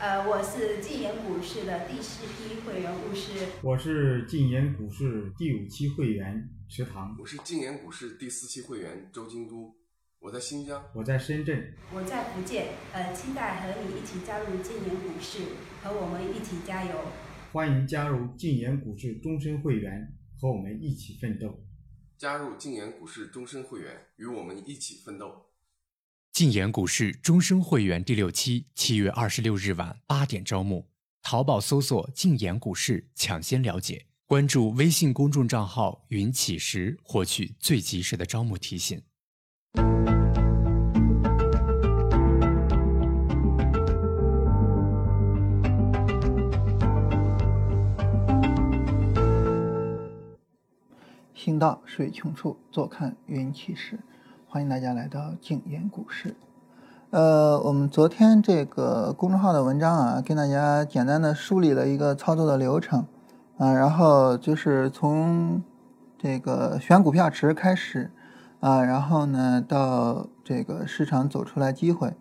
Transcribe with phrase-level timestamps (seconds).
[0.00, 3.46] 呃，我是晋研股市的第四批会员巫师。
[3.62, 7.14] 我是晋研股市第五期会员池塘。
[7.20, 9.76] 我是晋研股市第四期会员周京都。
[10.18, 10.82] 我在新疆。
[10.94, 11.74] 我在深圳。
[11.92, 12.68] 我在福建。
[12.94, 15.40] 呃，期待和你一起加入晋研股市，
[15.82, 16.92] 和我们一起加油。
[17.52, 21.62] 欢迎加入晋研股市终身会员，和我们一起奋斗。
[22.16, 25.49] 加入晋研股市终身会员，与我们一起奋斗。
[26.32, 30.88] 晋言股市终身会员第六期，七月二十六日晚八点招募。
[31.22, 34.06] 淘宝搜索“晋言股市”，抢先了解。
[34.26, 39.02] 关注微信公众账号“云起时”，获取最及时的招募提醒。
[51.34, 53.98] 行到水穷处，坐看云起时。
[54.52, 56.34] 欢迎大家来到静言股市。
[57.10, 63.06] 呃，我们昨天这个公众号的文章啊，跟大家简单的梳理了一个操作的流程
[63.58, 65.62] 啊，然后就是从
[66.18, 68.10] 这个选股票池开始
[68.58, 72.12] 啊，然后呢到这个市场走出来机会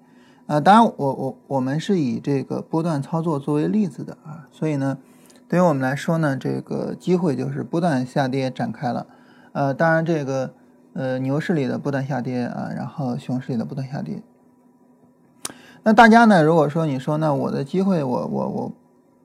[0.46, 0.60] 啊。
[0.60, 5.00] 当然，我我我们是以这个波段操作作为例子的啊，所以呢。
[5.48, 9.08] 对于我们来说呢，这个机会就是波段下跌展开了，
[9.52, 10.54] 呃，当然这个
[10.94, 14.22] 呃牛市里的不断下跌啊，然后熊市里的不断下跌。
[15.84, 18.72] 那大家呢，如果说你说那我的机会，我我我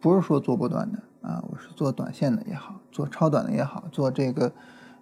[0.00, 0.98] 不是说做波段的
[1.28, 4.52] 啊，我是做短线的也好，做超短的也好，做这个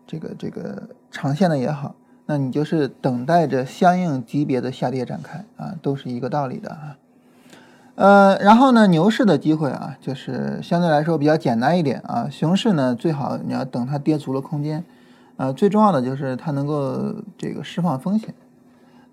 [0.06, 1.94] 这个这个长线的也好，
[2.26, 6.96] 那你就是等待着相应级别的下跌展开啊，都是一个道理的啊。
[7.94, 12.26] 呃，然后呢，牛市的机会啊，就是相对来说比较简单一点啊。
[12.30, 14.82] 熊市呢，最好你要等它跌足了空间，
[15.36, 18.34] 啊，最重要的就是它能够这个释放风险。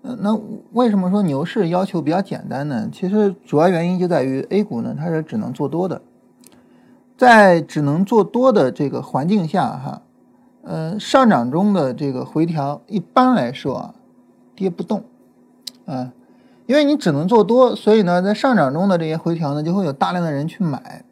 [0.02, 0.38] 呃，那
[0.72, 2.88] 为什么说牛市要求比较简单呢？
[2.92, 6.00] 其实主要原因就在于 A 股呢，它是只能做多的，
[7.16, 10.02] 在只能做多的这个环境下哈，
[10.62, 13.94] 呃，上涨中的这个回调一般来说啊，
[14.54, 15.04] 跌不动，
[15.86, 16.12] 啊。
[16.66, 21.04] 因为你只能做多，所以呢，在上涨中的这些回调呢，就会有大量的人去买，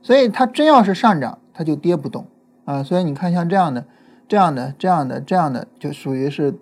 [0.00, 2.24] 所以它真要是上涨，它就跌不动
[2.64, 2.84] 啊。
[2.84, 3.84] 所以你看，像这样的、
[4.32, 6.54] 这样的、这样的、这样的，就属于是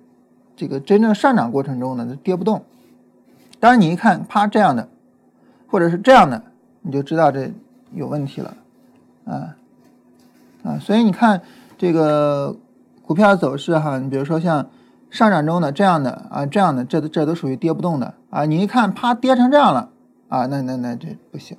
[0.56, 2.64] 这个真正上涨过程中呢，跌不动。
[3.60, 4.88] 当然，你一看，啪这样的，
[5.68, 6.42] 或者是这样的，
[6.82, 7.52] 你就知道这
[7.94, 8.56] 有问题了
[9.24, 9.54] 啊
[10.64, 10.78] 啊。
[10.80, 11.42] 所以你看
[11.78, 12.56] 这个
[13.06, 14.66] 股票走势哈，你比如说像。
[15.12, 18.44] 上涨中的这样的啊，这样的这都这都属于跌不动的啊。
[18.44, 19.88] 你一看，啪跌成这样了
[20.28, 21.56] 啊，那那那这不行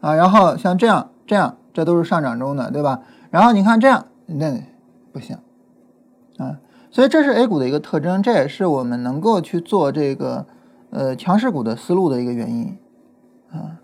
[0.00, 0.12] 啊。
[0.14, 3.02] 然后像这样这样，这都是上涨中的，对吧？
[3.30, 4.60] 然后你看这样，那
[5.12, 5.38] 不行
[6.38, 6.60] 啊。
[6.90, 10.46] 所以这是 A 股的一个特征，这也是我们能够去做这个
[10.90, 12.76] 呃强势股的思路的一个原因
[13.52, 13.80] 啊。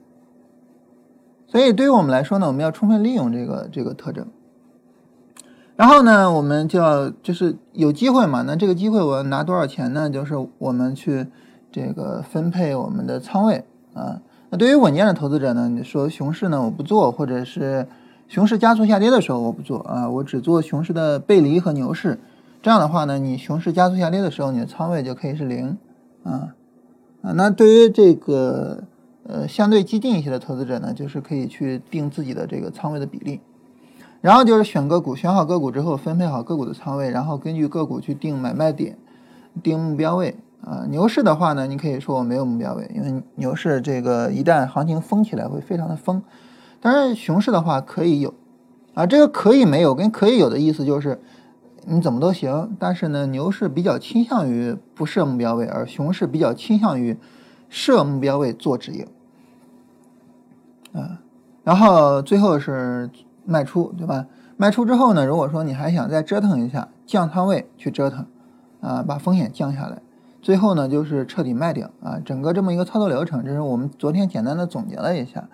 [1.46, 4.26] 所以对于我们来说呢，我们要充分利用这个这个特征。
[5.76, 10.08] 然后呢，我们就要就是有机会嘛，那这个机会我要拿多少钱呢？
[10.08, 11.26] 就是我们去
[11.70, 14.22] 这个分配我们的仓位啊。
[14.48, 17.86] 那对于稳健的投资者呢，你说熊市呢我不做，或者是
[18.28, 22.18] 熊市加速下跌的时候我不做啊，我只做熊市的背离和牛市。
[22.62, 25.78] 这样的话呢，你熊市加速下跌的时候，你的仓位就可以是零
[26.24, 26.54] 啊
[27.22, 27.32] 啊。
[27.32, 28.82] 那对于这个
[29.22, 33.40] 呃相对激进一些的投资者呢，就是可以去定自己的这个仓位的比例。
[34.20, 38.98] 然后就是选个股，选好个股之后，分配好个股的仓位，然后根据个股去定买卖点，
[39.62, 40.34] 定目标位。
[40.64, 46.20] 啊，牛市的话呢，你可以说我没有目标位，因为牛市这个一旦行情疯起来会非常的疯。
[46.86, 48.32] 但是熊市的话可以有，
[48.94, 51.20] 啊，这个可以没有跟可以有的意思就是
[51.86, 52.76] 你怎么都行。
[52.78, 57.18] 但是呢，牛市比较倾向于不设目标位，而熊市比较倾向于
[57.68, 59.06] 设目标位做止盈。
[60.92, 61.22] 啊，
[61.64, 63.10] 然后最后是。
[63.48, 64.26] 卖出对吧？
[64.56, 68.26] 卖出之后呢，如果说你还想再折腾一下，降仓位去折腾，
[68.80, 70.02] 啊，把风险降下来，
[70.42, 72.18] 最后呢就是彻底卖掉啊。
[72.24, 75.48] 整个这么一个操作流程，这是我们昨天简单的总结了一下，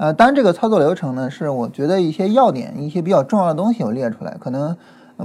[0.00, 4.74] 呃，当然这个操作流程呢是我觉得一些要点、一些比较重要的东西我列出来，可能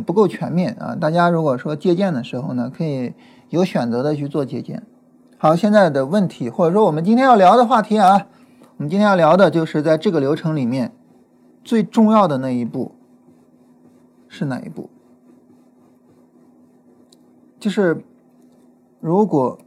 [0.06, 0.94] 不够全面啊。
[0.94, 3.14] 大家如果说借鉴的时候呢，可以
[3.48, 4.84] 有选择的去做借鉴。
[5.38, 8.28] 好，现在的问题或者说我们今天要聊的话题啊，
[8.76, 10.92] 我们今天要聊的就是在这个流程里面。
[11.64, 12.92] 最重要的那一步
[14.28, 14.90] 是哪一步？
[17.58, 18.04] 就是
[19.00, 19.58] 如果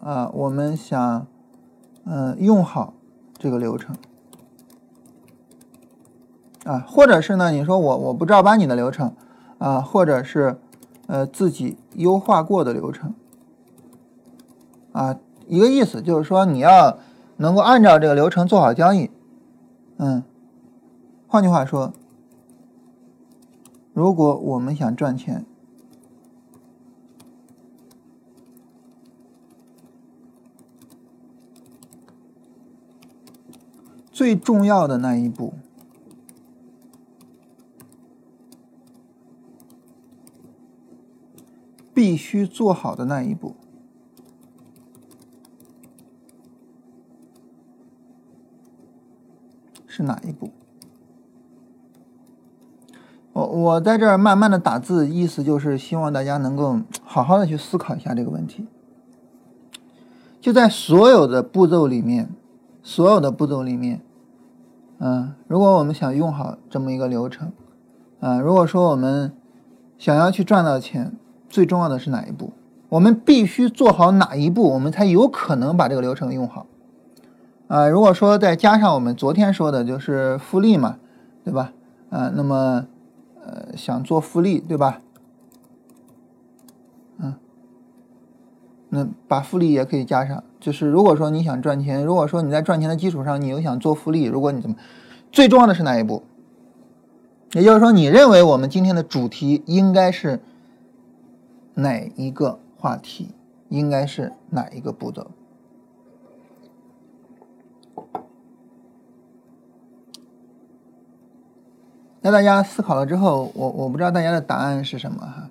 [0.00, 1.26] 啊，我们想
[2.04, 2.94] 嗯用好
[3.38, 3.94] 这个流程
[6.66, 9.14] 啊，或者是呢，你说我我不照搬你的流程
[9.58, 10.58] 啊，或者是
[11.06, 13.14] 呃自己优化过的流程
[14.90, 15.16] 啊，
[15.46, 16.98] 一个意思就是说你要
[17.36, 19.10] 能够按照这个流程做好交易。
[19.98, 20.24] 嗯，
[21.28, 21.92] 换句话说，
[23.92, 25.46] 如果我们想赚钱，
[34.10, 35.54] 最重要的那一步，
[41.96, 43.56] 必须做好的那一步，
[49.86, 50.50] 是哪一步？
[53.32, 58.66] 我我在这儿慢慢的打字，意思就是希望大家能够好好的去思考一下这个问题。
[60.38, 62.28] 就在所有的步骤里面，
[62.82, 64.02] 所有的步骤里面。
[64.98, 67.52] 嗯，如果我们想用好这么一个流程，
[68.20, 69.32] 啊，如果说我们
[69.96, 71.16] 想要去赚到钱，
[71.48, 72.52] 最重要的是哪一步？
[72.88, 76.66] 我们必须做好哪一步，我们才有可能把这个流程用好？
[77.68, 80.98] 啊，如果说再加上我们昨天说的就是复利嘛，
[81.44, 81.72] 对吧？
[82.10, 82.86] 啊，那么
[83.44, 85.00] 呃，想做复利，对吧？
[87.18, 87.34] 嗯，
[88.88, 90.44] 那把复利也可以加上。
[90.60, 94.76] 就是如果说你想赚钱，如果说你在赚钱的基础上，你又想做复利，如果你怎么，
[95.32, 96.22] 最重要的是哪一步？
[97.52, 100.40] 也就是说，你认为我们今天的主题应该是
[101.76, 103.30] 哪一个话题？
[103.68, 105.26] 应该是哪一个步骤？
[112.20, 115.50] 那大家思考了之后，我我不知道大家的答案是什么哈？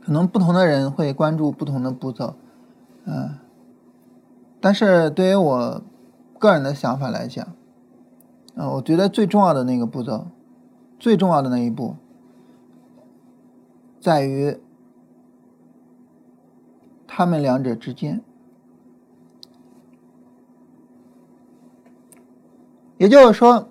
[0.00, 2.34] 可能不同的人会关注不同的步骤，
[3.04, 3.38] 嗯。
[4.62, 5.82] 但是对于我
[6.38, 7.46] 个人的想法来讲，
[8.56, 10.26] 啊，我觉得最重要的那个步骤，
[10.98, 11.96] 最重要的那一步，
[14.00, 14.58] 在于
[17.12, 18.22] 他们两者之间。
[22.98, 23.68] 也就是说，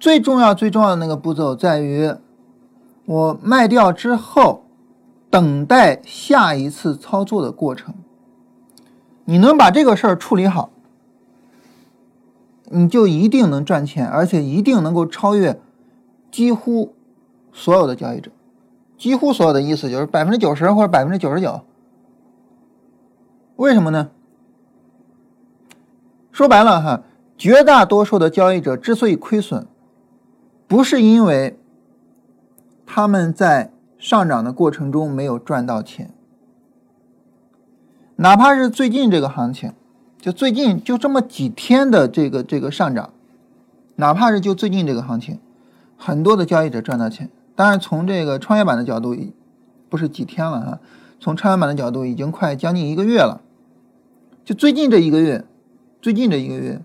[0.00, 2.12] 最重要、最重要的那个步骤在于
[3.04, 4.64] 我卖掉之后，
[5.30, 7.94] 等待下一次操作的过程。
[9.26, 10.70] 你能把这个事儿处理好，
[12.64, 15.60] 你就一定能赚钱，而且一定能够超越
[16.32, 16.94] 几乎
[17.52, 18.32] 所有的交易者。
[18.98, 21.60] 几乎所有的意思就是百分之九十或者百分之九十九。
[23.62, 24.10] 为什么呢？
[26.32, 27.04] 说白了哈，
[27.38, 29.68] 绝大多数的交易者之所以亏损，
[30.66, 31.56] 不是因为
[32.84, 36.12] 他们在上涨的过程中没有赚到钱。
[38.16, 39.72] 哪怕是最近这个行情，
[40.20, 43.10] 就最近就这么几天的这个这个上涨，
[43.94, 45.38] 哪怕是就最近这个行情，
[45.96, 47.30] 很多的交易者赚到钱。
[47.54, 49.16] 当然，从这个创业板的角度，
[49.88, 50.80] 不是几天了哈，
[51.20, 53.40] 从创业板的角度已经快将近一个月了。
[54.44, 55.44] 就最近这一个月，
[56.00, 56.82] 最近这一个月，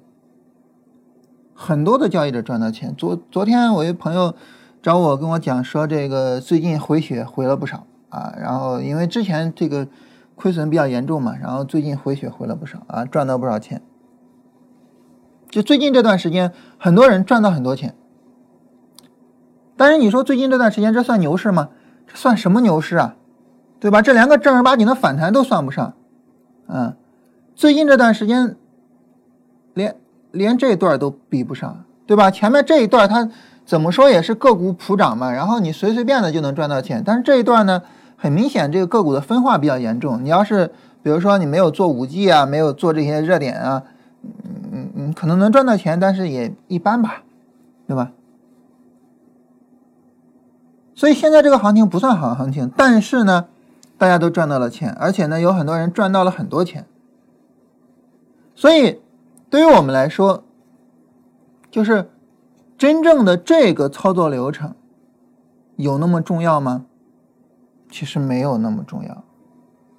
[1.54, 2.94] 很多的交易者赚到钱。
[2.96, 4.36] 昨昨天我一朋友
[4.82, 9.88] 找我跟我讲说，这个最近回血回了不少啊，然后因为之前这个。
[10.40, 13.82] 亏损比较严重嘛，然后最近回血回了不少啊，赚到不少钱。
[15.50, 17.96] 就最近这段时间，很多人赚到很多钱。
[19.76, 21.70] 但是你说最近这段时间，这算牛市吗？
[22.06, 23.16] 这算什么牛市啊？
[23.80, 24.04] 对吧？
[24.04, 25.96] 这连个正儿八经的反弹都算不上。
[26.68, 26.96] 嗯，
[27.58, 28.56] 最近这段时间，
[29.74, 29.96] 连
[30.32, 32.30] 连这段都比不上，对吧？
[32.30, 33.28] 前面这一段它
[33.66, 37.02] 怎么说也是个股普涨嘛，然后你随随便的就能赚到钱。
[37.04, 37.82] 但是这一段呢？
[38.20, 40.24] 很明显，这个个股的分化比较严重。
[40.24, 40.72] 你要是
[41.04, 43.84] 比如说你没有做五 G 啊，没有做这些热点啊，
[44.72, 47.24] 嗯嗯，可能能赚到钱，但是也一般吧，
[47.88, 48.12] 对吧？
[50.96, 53.46] 所以现在这个行情不算好行情，但是呢，
[54.00, 56.86] 大家都赚到了钱，而且呢，有很多人赚到了很多钱。
[58.58, 59.00] 所以
[59.52, 60.44] 对于我们来说，
[61.70, 62.10] 就是
[62.76, 64.74] 真正的这个操作流程
[65.76, 66.88] 有那么重要吗？
[67.92, 69.24] 其实没有那么重要，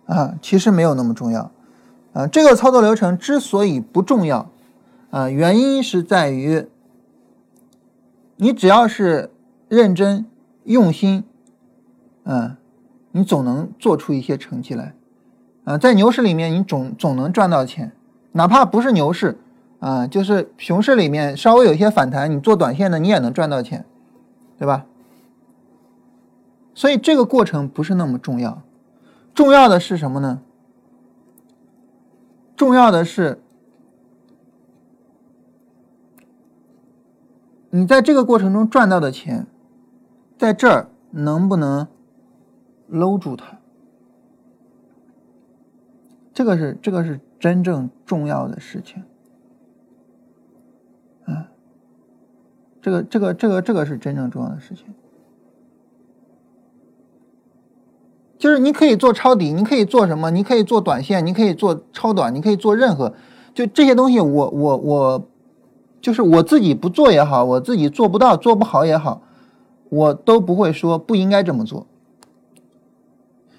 [0.07, 1.53] 啊，其实没有那么重要，
[2.12, 4.50] 啊，这个操作流程之所以不重要，
[5.11, 6.67] 啊，原因是在于，
[8.38, 9.31] 你只要是
[9.69, 10.27] 认真
[10.65, 11.23] 用心，
[12.25, 12.57] 嗯，
[13.12, 14.97] 你总能做出一些成绩来，
[15.62, 17.93] 啊，在牛市里面你总总能赚到钱，
[18.33, 19.39] 哪怕不是牛市，
[19.81, 23.85] 啊，就是熊市里面稍微有一些反弹，你做短线的你也能赚到钱，
[24.59, 24.87] 对吧？
[26.75, 28.63] 所以这个过程不是那么重要，
[29.35, 30.41] 重要的是什么呢？
[32.55, 33.41] 重要的是，
[37.71, 39.47] 你在这个过程中赚到的钱，
[40.37, 41.89] 在这儿能不能
[42.87, 43.59] 搂住它？
[46.33, 49.04] 这个是这个是真正重要的事情，
[51.25, 51.49] 啊，
[52.83, 54.87] 这个这个这个这个是真正重要的事情，
[58.38, 60.33] 就是你可以做抄底，你可以做什么？
[60.33, 63.14] 你可以做短线，你可以做超短，你可以做任何，
[63.54, 65.28] 就这些东西，我我我，
[66.00, 69.23] 就是我自己不做也好，我自己做不到做不好也好，
[69.90, 71.87] 我都不会说不应该这么做。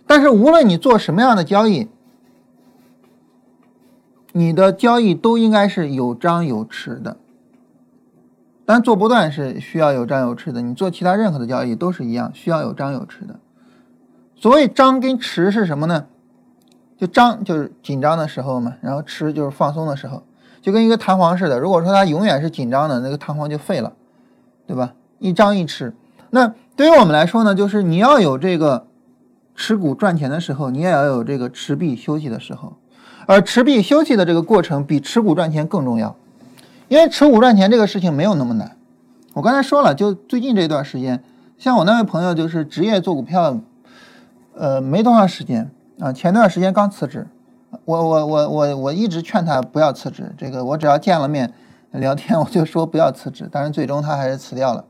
[0.05, 1.88] 但是，无论你做什么样的交易。
[4.39, 7.17] 你的交易都应该是有张有弛的。
[8.65, 13.38] 但做波段是需要有张有弛的，你做其他任何的交易都是一样，需要有张有弛的。
[14.38, 16.05] 所谓张跟弛是什么呢？
[16.98, 20.24] 就张就是紧张的时候嘛，然后弛就是放松的时候，
[20.62, 21.60] 就跟一个弹簧似的。
[21.60, 23.91] 如果说它永远是紧张的，那个弹簧就废了，
[24.65, 24.93] 对吧？
[25.17, 25.91] 一张一弛。
[26.29, 28.86] 那对于我们来说呢，就是你要有这个
[29.55, 32.77] 持股赚钱的时候，你也要有这个持币休息的时候。
[33.29, 36.15] 而持币休息的这个过程比持股赚钱更重要，
[36.88, 38.75] 因为持股赚钱这个事情没有那么难。
[39.33, 41.24] 我刚才说了，就最近这段时间，
[41.55, 43.62] 像我那位朋友就是职业做股票。
[44.55, 45.69] 呃，没多长时间
[46.00, 47.27] 啊，前段时间刚辞职，
[47.86, 51.53] 我我我我我一直劝他不要辞职，这个我只要见了面
[51.91, 54.83] 聊天， 我就说不要辞职，但是最终他还是辞掉了。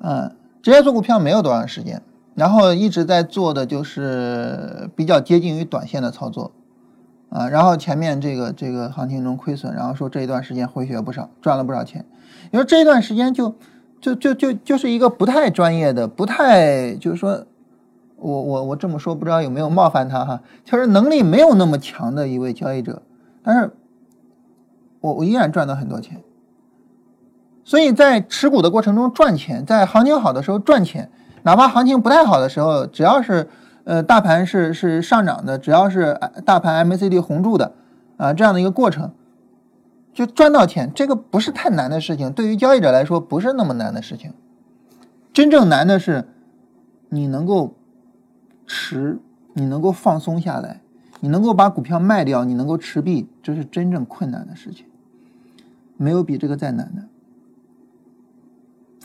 [0.00, 2.00] 嗯，职业做股票没有多长时间，
[2.38, 6.52] 然后一直在做的就是比较接近于短线的操作，
[7.30, 12.06] 啊，然后前面这个这个行情中亏损，然后说这一段时间回血不少，赚了不少钱，
[12.52, 13.56] 你说这一段时间就
[14.00, 17.44] 就就就就是一个不太专业的，不太就是说。
[18.20, 23.00] 我我我这么说不知道有没有冒犯他哈，就是能力没有那么强的一位交易者，
[23.44, 23.70] 但是
[25.00, 26.20] 我我依然赚到很多钱，
[27.62, 31.12] 所以在持股的过程中赚钱，在行情好的时候赚钱，
[31.48, 33.48] 哪怕行情不太好的时候，只要是
[33.84, 37.72] 呃大盘是是上涨的，只要是大盘 MACD 红柱的
[38.18, 39.12] 啊这样的一个过程，
[40.12, 44.34] 就赚到钱，这个不是太难的事情，对于交易者来说不是那么难的事情，
[45.32, 46.28] 真正难的是
[47.08, 47.74] 你能够。
[48.70, 49.18] 持，
[49.54, 50.82] 你能够放松下来，
[51.20, 54.84] 你能够把股票卖掉，你能够持币，这是真正困难的事情，
[55.96, 57.04] 没有比这个再难的。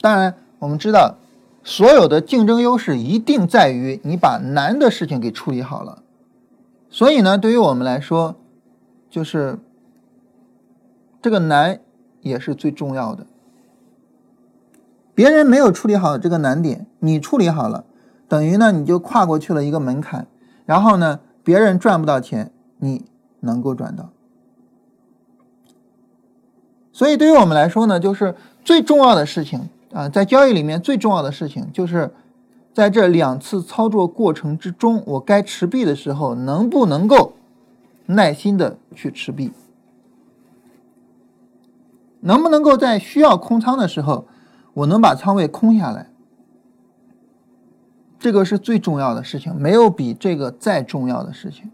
[0.02, 1.16] 当然，我们知道，
[1.64, 6.04] 所有的竞争优势一定在于你把难的事情给处理好了。
[6.90, 8.36] 所以呢，对于我们来说，
[9.10, 9.58] 就是
[11.22, 11.80] 这个难
[12.22, 13.26] 也是最重要的。
[15.16, 17.86] 别人没有处理好这个难点，你处理好了。
[18.28, 20.28] 等于呢，你就跨过去了一个门槛，
[20.66, 23.06] 然后呢，别人赚不到钱，你
[23.40, 24.10] 能够赚到。
[26.92, 32.12] 所以对于我们来说呢，就是最重要的事情啊，在交易里面最重要的事情，就是
[32.74, 37.34] 在这两次操作过程之中，我该持币的时候，能不能够
[38.08, 39.52] 耐心的去持币，
[42.22, 44.26] 能不能够在需要空仓的时候，
[44.74, 46.10] 我能把仓位空下来。
[48.18, 51.70] 这个是最重要的事情，没有比这个再重要的事情。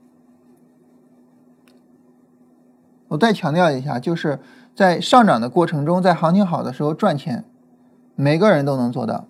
[3.08, 4.40] 我再强调一下，就是
[4.76, 7.46] 在上涨的过程中，在行情好的时候赚钱，
[8.22, 9.26] 每个人都能做到。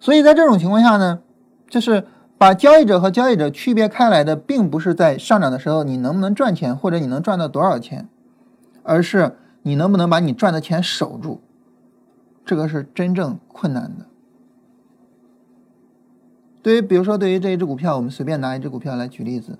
[0.00, 1.20] 所以在这种情况下呢，
[1.68, 2.04] 就是
[2.36, 8.08] 把交易者和交易者区别开来的，并不是在上涨的时候你能不能赚钱，或者你能赚到多少钱，
[8.82, 11.40] 而是你能不能把你赚的钱守住，
[12.44, 14.06] 这个是真正困难的。
[16.62, 19.58] 对于，比如说，对于这一只股票，我们随便拿一只股票来举例子，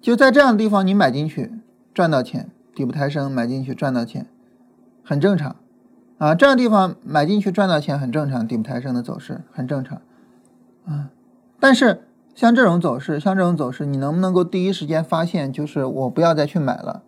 [0.00, 1.50] 就在这样的地方，你买进去
[1.94, 4.28] 赚到钱，底部抬升买进去赚到钱，
[5.02, 5.56] 很正常
[6.18, 6.32] 啊。
[6.32, 10.00] 这样地方买进去赚到钱很正常，底部抬升的走势很正常
[10.86, 11.10] 啊。
[11.58, 12.04] 但是
[12.36, 17.02] 像这种走势，像这种走势，你能不能够第一时间发现，就是我不要再去买了，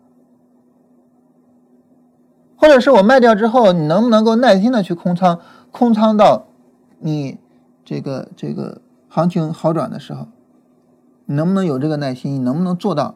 [2.57, 5.39] 或者是我卖掉之后，你能不能够耐心的去空仓？
[5.71, 6.47] 空仓到
[6.99, 7.39] 你
[7.85, 10.27] 这个这个行情好转的时候，
[11.27, 12.33] 你能不能有这个耐心？
[12.33, 13.15] 你能不能做到？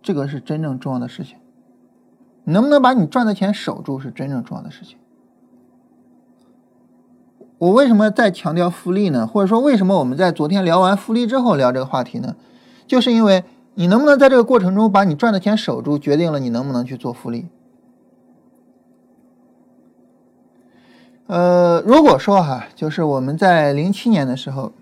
[0.00, 1.36] 这个是真正重要的事情。
[2.52, 4.96] 能不能把你赚的钱守住，是真正重要的事情。
[7.58, 9.26] 我为什么再强调复利呢？
[9.26, 12.36] 或者说，为什么我们在昨天聊完复利之后聊这个话题呢？
[12.86, 17.46] 就是因为你能不能在这个过程中把你赚的钱守住，决定了你能不能去做复利。
[21.26, 24.72] 呃，如果说哈，就是我们在零七年的时候，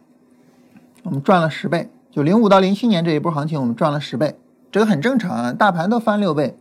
[1.03, 4.39] 我们赚了十倍，就零五到零七年这一波行情，我们赚了十倍，
[4.71, 6.57] 这个很正常啊，大盘都翻六倍，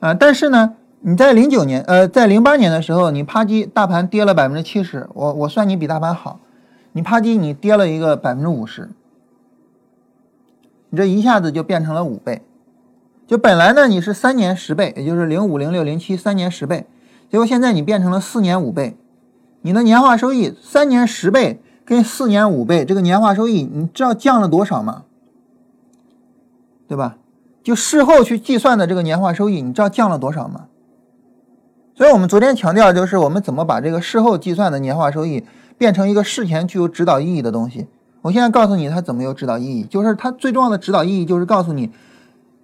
[0.00, 6.38] 啊，但是呢，你在零九年，呃，在零八年的时候，你啪叽，大盘跌了百分之七十，我我算你比大盘好，
[6.92, 8.90] 你啪叽你跌了一个百分之五十，
[10.90, 12.42] 你这一下子就变成了五倍，
[13.26, 16.86] 就本来呢你是三年十倍，也就是零五、零六、零七三年十倍，
[17.28, 18.96] 结果现在你变成了四年五倍，
[19.62, 25.02] 你的年化收益三年十倍跟四年五倍，这个年化收益你知道降了多少吗？
[26.86, 27.16] 对吧？
[27.68, 30.68] 就事后去计算的这个年化收益，你知道降了多少吗？
[31.94, 35.44] 所以我们昨天强调就是我们怎么把这个事后计算的年化收益
[35.76, 37.86] 变成一个事前具有指导意义的东西。
[38.22, 41.90] 我现在告诉你它怎么有指导意义，就是它最重要的指导意义就是告诉你，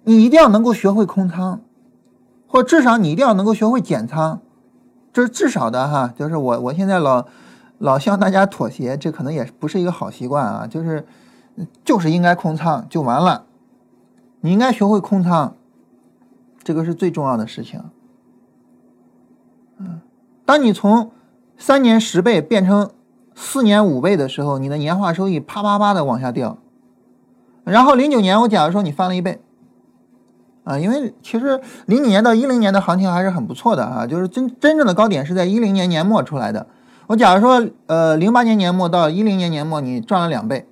[0.05, 1.61] 你一定要能够学会空仓，
[2.47, 4.41] 或至少你一定要能够学会减仓，
[5.13, 6.11] 这是至少的哈。
[6.17, 7.27] 就是我我现在老
[7.77, 10.65] 老向大家妥协，这可能也不是一个好习惯啊。
[10.65, 11.05] 就是
[11.83, 13.43] 就是应该空仓就完了。
[14.45, 15.55] 你应该学会空仓，
[16.63, 17.81] 这个是最重要的事情。
[19.79, 20.01] 嗯，
[20.45, 21.09] 当你从
[21.57, 22.91] 三年十倍变成
[23.33, 26.59] 四年五倍的时候，你的年化收益啪啪啪的往下掉。
[27.63, 29.41] 然后零九年，我假如说你翻了一倍，
[30.63, 36.67] 啊，因为其实零九年到一零年的行情还是很不错的啊，就是真真正的高点是在一零年年末出来的。
[37.07, 40.67] 我假如说，呃，零八年年末到一零年年末，你赚了两倍。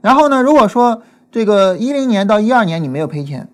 [0.00, 3.48] 然后呢，如果说这个一零年到一二年你没有赔钱，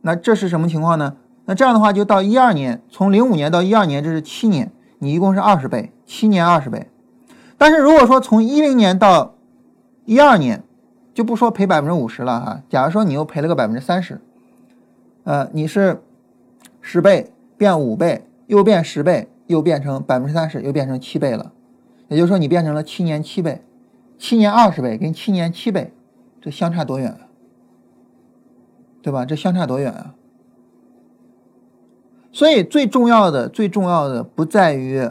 [0.00, 1.16] 那这是什么情况呢？
[1.44, 6.88] 那这样的话就到一二年，从零五年到一二年，这是七年，你一共是二十倍，七年二十倍。
[7.58, 9.34] 但是如果说从一零年到
[10.06, 10.64] 一二年，
[11.12, 14.18] 就不说赔百分之五十了哈，假如说你又赔了个百分之三十，
[15.24, 16.02] 呃，你是
[16.80, 21.52] 十倍变五倍，又变十倍，又变成百分之三十，又变成七倍了，
[22.08, 23.60] 也就是说你变成了七年七倍，
[24.16, 25.92] 七年二十倍跟七年七倍。
[26.42, 27.20] 这相差多远啊？
[29.00, 29.24] 对吧？
[29.24, 30.14] 这相差多远啊？
[32.32, 35.10] 所以最重要的、最重要的不在于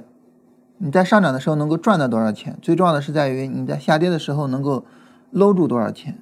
[0.78, 4.84] 你在上涨的时候能够赚到多少钱，最重要的是在于你在下跌的时候能够
[5.30, 6.20] 搂住多少钱。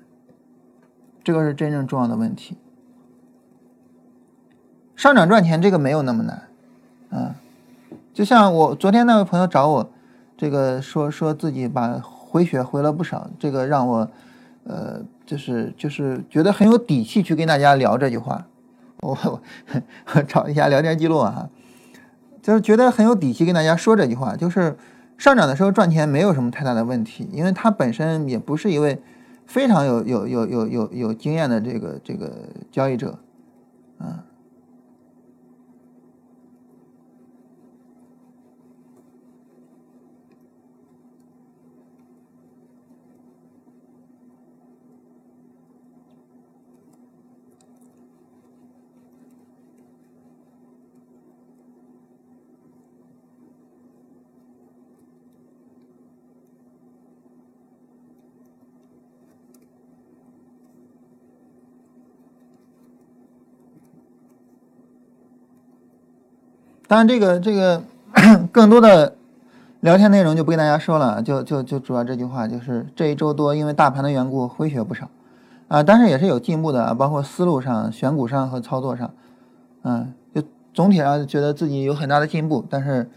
[1.23, 2.57] 这个是真正重要的问题。
[4.95, 6.47] 上涨赚钱这个没有那么难，
[7.09, 7.35] 啊，
[8.13, 9.89] 就像我昨天那位朋友找我，
[10.37, 14.11] 这个说说自己把回血回了不少，这个让我。
[14.69, 18.45] 呃，就是就是觉得很有底气去跟大家聊这句话，
[18.99, 19.17] 我
[20.13, 21.49] 我找一下聊天记录啊，
[22.43, 24.77] 就是觉得很有底气跟大家说这句话，就是
[25.17, 29.01] 上涨的时候赚钱没有什么太大的问题，因为他本身也不是一位
[29.47, 32.31] 非常有有有有有有经验的这个这个
[32.71, 33.17] 交易者，
[66.89, 67.83] 当然，这个这 个
[68.51, 69.13] 更多的
[69.81, 75.07] 聊天内容就不跟大家说了，就就就主要这句话，就是这一周多因为大盘的缘故回血不少
[75.67, 79.13] 啊，但是也是有进步的啊，包括思路上、选股上和操作上，
[79.83, 80.41] 嗯，就
[80.73, 82.65] 总体上觉得自己有很大的进步。
[82.67, 83.07] 但是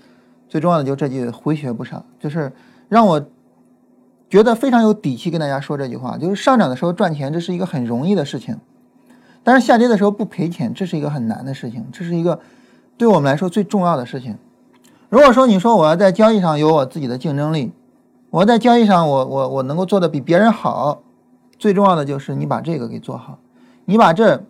[0.50, 2.52] 最重要的就这句回血不少，就是
[2.90, 3.24] 让我
[4.28, 8.58] 觉得非常有底气跟大家说这句话，就是上涨的时候赚钱这是一个很容易的事情，
[9.42, 12.38] 但是下跌的时候不赔钱这是一个很难的事情，这是一个。
[13.02, 14.38] 对我们来说最重要的事情，
[15.08, 17.72] 如果说你说我要在交易上有我自己的竞争力，
[18.30, 21.02] 我在交易上我我我能够做的比别人好，
[21.58, 23.40] 最重要的就是你把这个给做好，
[23.86, 24.44] 你把这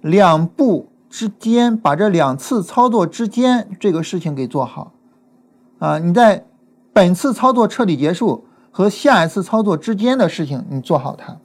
[0.00, 4.92] 两步之间，把这两次操作之间这个事情给做好，
[5.78, 6.46] 啊，你在
[6.94, 11.36] 本次操作彻底结束和下一次操作之间的事情你做好它。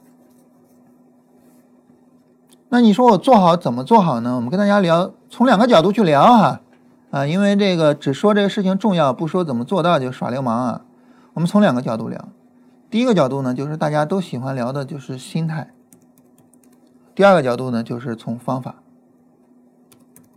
[2.70, 4.34] 那你说我做好怎么做好呢？
[4.36, 6.60] 我们跟大家聊，从两个角度去聊哈，
[7.10, 10.82] 啊，因为这个只说这个事情重要，不说怎么做到就耍流氓啊。
[11.32, 12.28] 我们从两个角度聊，
[12.88, 15.72] 第一个角度呢，就是大家都喜欢聊的就是心态；
[17.16, 18.76] 第二个角度呢，就是从方法。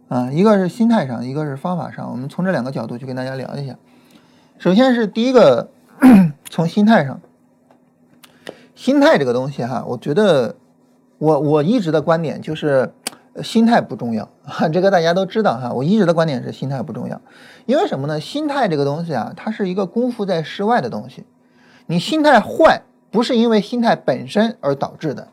[0.08, 3.76] 啊，一个是心态上，一个是方法上，我们从这两个角度去跟大家聊一下。
[4.58, 5.70] 首先是第一个，
[6.50, 7.22] 从心态上，
[8.74, 10.56] 心态这个东西哈，我觉得。
[11.20, 12.94] 我我一直的观点就是，
[13.44, 14.30] 心态不重要，
[14.74, 15.72] 这个大家都知道哈。
[15.72, 17.22] 我一直的观点是心态不重要，
[17.66, 18.20] 因为什么呢？
[18.20, 21.24] 心态这个东西啊，它是一个功夫在室外的东西。
[21.86, 25.28] 你心态坏，不是因为心态本身而导致的。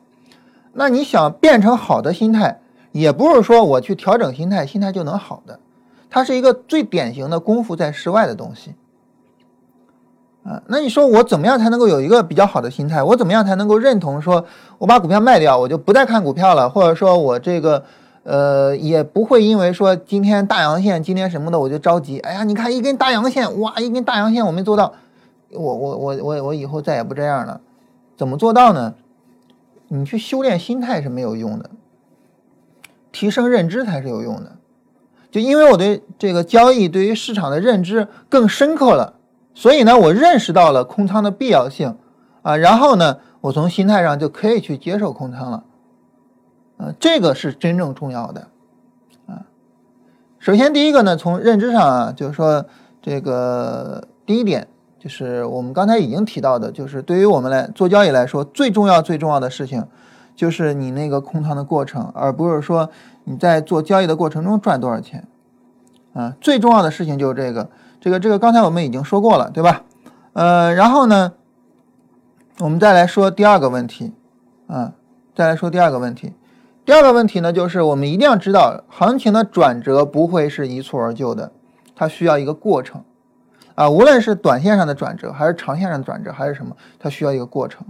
[0.73, 2.61] 那你想变成好的心态，
[2.93, 5.61] 也不是说我去调整心态，心态就能好的。
[6.11, 8.75] 它是一个最典型的功夫在室外的东西。
[10.45, 13.03] 啊，那你说我怎么样才能够有一个比较好的心态？
[13.03, 14.45] 我怎么样才能够认同说，
[14.77, 17.83] 我把股票卖掉，我就不再看股票了，或者说我这个
[18.25, 22.19] 呃也不会因为说今天大阳线，今天什么的我就着急。
[22.19, 24.93] 哎呀，你看一根大阳线，哇，一根大阳线我没做到，
[25.51, 27.63] 我我我我我以后再也不这样了。
[28.15, 28.93] 怎么做到呢？
[29.89, 31.71] 你去修炼心态是没有用的，
[33.13, 34.53] 提升认知才是有用的。
[35.31, 39.14] 就因为我对这个交易对于市场的认知更深刻了。
[39.57, 41.97] 所以呢，我认识到了空仓的必要性，
[42.43, 45.65] 啊，然后呢，我从心态上就可以去接受空仓了，
[46.77, 48.49] 啊，这个是真正重要的，
[49.29, 49.47] 啊，
[50.41, 52.67] 首先第一个呢，从认知上啊，就是说
[53.01, 54.67] 这个第一点
[54.99, 59.87] 就是我们刚才已经提到的，就是对于我们来做交易来说，最重要最重要的事情
[60.35, 62.91] 就是你那个空仓的过程，而不是说
[63.23, 65.29] 你在做交易的过程中赚多少钱，
[66.13, 67.71] 啊，最重要的事情就是这个。
[68.05, 69.83] 这个这个刚才我们已经说过了，对吧？
[70.35, 71.33] 呃，然后呢，
[72.59, 74.13] 我们再来说第二个问题，
[74.67, 74.93] 啊，
[75.35, 76.35] 再来说第二个问题。
[76.85, 81.51] 第二个问题呢，就是我们一定要知道，行情的转折不会是一蹴而就的，
[81.97, 83.03] 它需要一个过程，
[83.75, 87.87] 啊，无论是短线上的转折，还是长线上的转折，还是什么，它需要一个过程。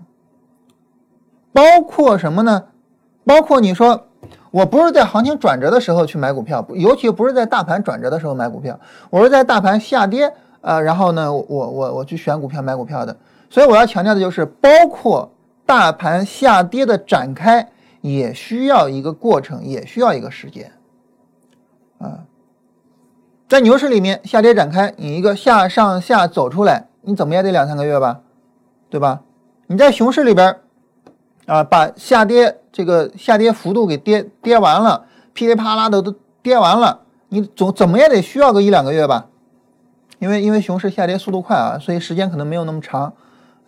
[1.52, 2.66] 包括什么呢？
[3.24, 4.06] 包括你说。
[4.54, 8.78] 我不是在行情转折的时候去买股票，尤其不是在大盘转折的时候买股票，
[9.10, 13.16] 我是在大盘下跌，呃，然后呢，我我我去选股票买股票的。
[13.50, 15.28] 所以我要强调的就是，包括
[15.66, 17.68] 大盘下跌的展开，
[18.00, 20.70] 也需要一个过程，也需要一个时间。
[21.98, 22.20] 啊，
[23.48, 28.20] 在牛市里面下跌展开，你一个下上下走出来，你怎么也得两三个月吧，
[28.88, 29.22] 对吧？
[29.66, 30.56] 你在熊市里边。
[31.46, 39.26] 啊，把下跌这个下跌幅度给跌跌完了，噼里啪啦的都跌完了，你总怎么也得需要个一两个月吧？
[40.18, 43.12] 因为因为熊市下跌速度快啊，所以时间可能没有那么长，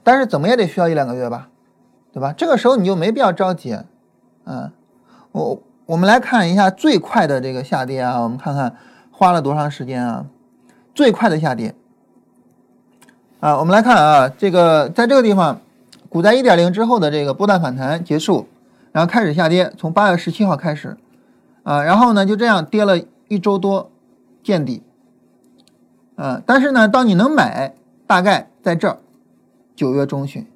[0.02, 1.48] 但是怎么也得需要一两个月吧，
[2.12, 2.34] 对吧？
[2.36, 3.78] 这个时候你就没必要着急，
[4.44, 4.72] 嗯，
[5.30, 8.74] 我我们来看一下最快的这个下跌啊，我们看看
[9.12, 10.26] 花了多长时间啊？
[10.96, 11.76] 最快的下跌
[13.38, 15.60] 啊，我们来看啊，这个在这个地方。
[16.08, 18.46] 股灾一点零之后的这个波段反弹结束，
[18.96, 20.96] 然后开始下跌，从八月十七号开始，
[21.64, 23.90] 啊，然后呢就这样跌了一周多，
[24.42, 24.82] 见底，
[26.14, 27.74] 啊，但是呢，当你能买，
[28.06, 28.96] 大概在这儿，
[29.74, 30.46] 九月中旬，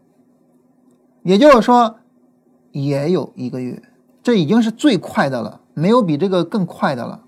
[1.23, 1.97] 也就是说
[2.73, 3.83] 也有一个月，
[4.23, 7.25] 这已经是最快的了，没有比这个更快的了，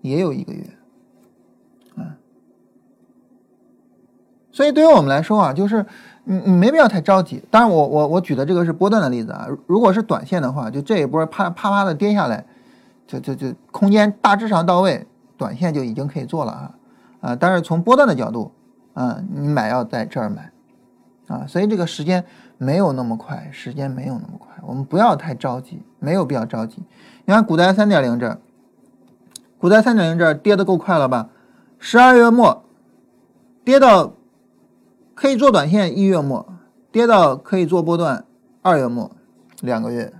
[0.00, 0.70] 也有一个月，
[1.96, 2.16] 啊，
[4.50, 5.84] 所以对于我们来说啊，就是。
[6.28, 12.44] 你你没必要太着急，当然我我我举的这个是波段的例子啊，如果是短线的话，就这一波啪啪啪的跌下来，
[13.06, 16.74] 就就就空间大致上到位，短线就已经可以做了啊
[17.20, 18.50] 啊，但是从波段的角度
[18.94, 20.50] 啊，你买要在这儿买
[21.28, 22.24] 啊，所以这个时间
[22.58, 26.82] 没有那么快，时间没有那么快，我们不要太着急，没有必要着急。
[27.24, 28.38] 你看股灾三点零这儿，
[29.58, 31.28] 股灾三点零这儿跌的够快了吧？
[31.78, 32.64] 十二月末
[33.64, 34.14] 跌到。
[35.16, 36.46] 可以做短线，一月末
[36.92, 38.26] 跌到可以做波段，
[38.60, 39.10] 二月末
[39.62, 40.12] 两个月，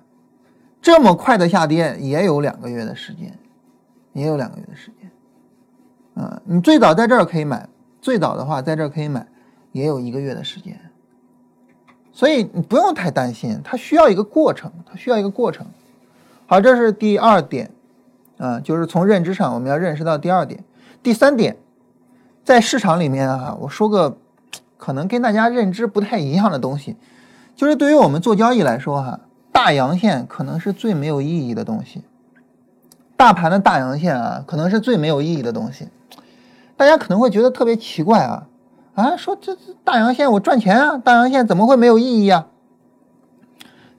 [0.80, 3.38] 这么快的下跌也有两个月的时间，
[4.14, 5.10] 也有两个月的时间。
[6.14, 7.68] 啊，你最早在这儿可以买，
[8.00, 9.28] 最早的话在这儿可以买，
[9.72, 10.80] 也有一个月的时间。
[12.10, 15.66] 所以你不用太担心，它需要一个过程，它需要一个过程。
[16.46, 17.70] 好，这是第二点，
[18.38, 20.64] 啊，就是从认知上我们要认识到第二点。
[21.02, 21.58] 第三点，
[22.42, 24.16] 在市场里面啊，我说个。
[24.76, 26.96] 可能跟大家认知不太一样的东西，
[27.54, 29.20] 就是对于我们做交易来说，哈，
[29.52, 32.02] 大阳线可能是最没有意义的东西。
[33.16, 35.88] 大盘的大阳线啊，可能是最没有意义的东西。
[36.76, 38.46] 大家可能会觉得特别奇怪啊，
[38.94, 42.48] 啊，说这这大阳线我赚钱啊，大阳线怎么会没有意义啊？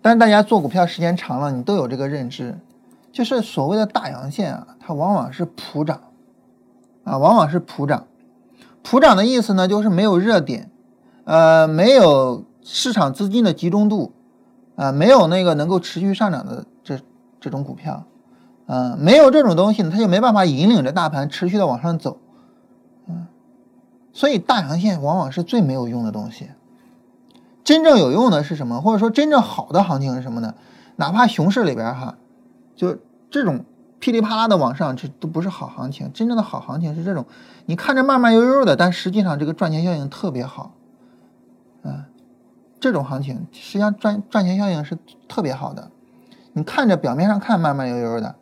[0.03, 2.59] 但是大家做股票时间长了，你都有这个认知，
[3.11, 5.99] 就是所谓的大阳线啊，它往往是普涨，
[7.03, 8.05] 啊，往往是普涨。
[8.89, 10.71] 普涨的意思呢，就是没有热点，
[11.25, 14.13] 呃，没有市场资金的集中度，
[14.77, 16.97] 啊，没有那个能够持续上涨的这
[17.41, 18.05] 这种股票，
[18.67, 22.17] 嗯，没有这种东西呢，它就没办法引领着大盘持续的往上走，
[23.09, 23.27] 嗯，
[24.13, 26.49] 所以大阳线往往是最没有用的东西。
[27.65, 28.79] 真正有用的是什么？
[28.79, 30.53] 或者说真正好的行情是什么呢？
[30.95, 32.17] 哪怕熊市里边哈，
[32.77, 32.97] 就
[33.29, 33.65] 这种。
[33.99, 36.11] 噼里啪啦的往上，这都不是好行情。
[36.13, 37.25] 真正的好行情是这种，
[37.65, 40.73] 你看着慢慢悠悠的，但实际上这个赚钱效应特别好，
[41.83, 42.05] 嗯，
[42.79, 45.89] 这种行情实际上赚赚钱效应是特别好的。
[46.53, 48.35] 你看着表面上看慢慢悠悠的，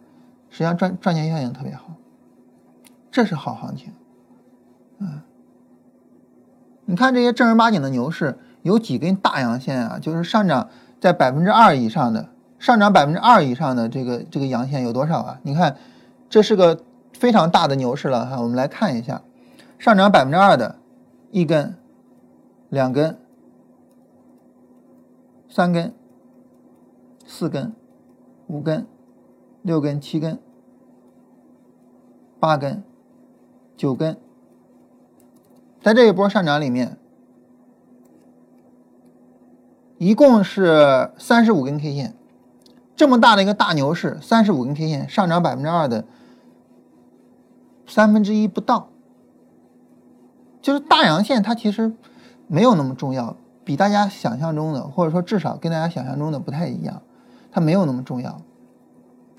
[0.49, 1.93] 实际上赚赚钱效应特别好，
[3.11, 3.93] 这是好行情，
[4.99, 5.21] 嗯。
[6.87, 9.97] 你看这些正儿八经的牛市，有几根大阳线啊？
[9.99, 12.29] 就是上涨在百分之二以上的，
[12.65, 15.39] 上涨百分之二以上的这个这个阳线有多少啊？
[15.43, 15.77] 你看，
[16.31, 16.81] 这是个
[17.13, 18.41] 非常大的牛市了哈。
[18.41, 19.21] 我们来看一下，
[19.77, 20.79] 上涨百分之二的，
[21.29, 21.75] 一根、
[22.69, 23.19] 两根、
[25.47, 25.93] 三根、
[27.27, 27.71] 四根、
[28.47, 28.87] 五根、
[29.61, 30.39] 六根、七根、
[32.39, 32.83] 八根、
[33.77, 34.17] 九根。
[35.83, 36.97] 在这一波上涨里面，
[39.99, 42.15] 一共是三十五根 K 线，
[42.95, 46.05] 这么大的一个大牛市，三十五根 K 线上涨百分之二的
[47.85, 48.89] 三分之一不到，
[50.61, 51.93] 就是大阳线它其实
[52.47, 57.01] 没有那么重要，比大家想象中的，或者说至少跟大家想象中的不太一样，
[57.51, 58.41] 它没有那么重要。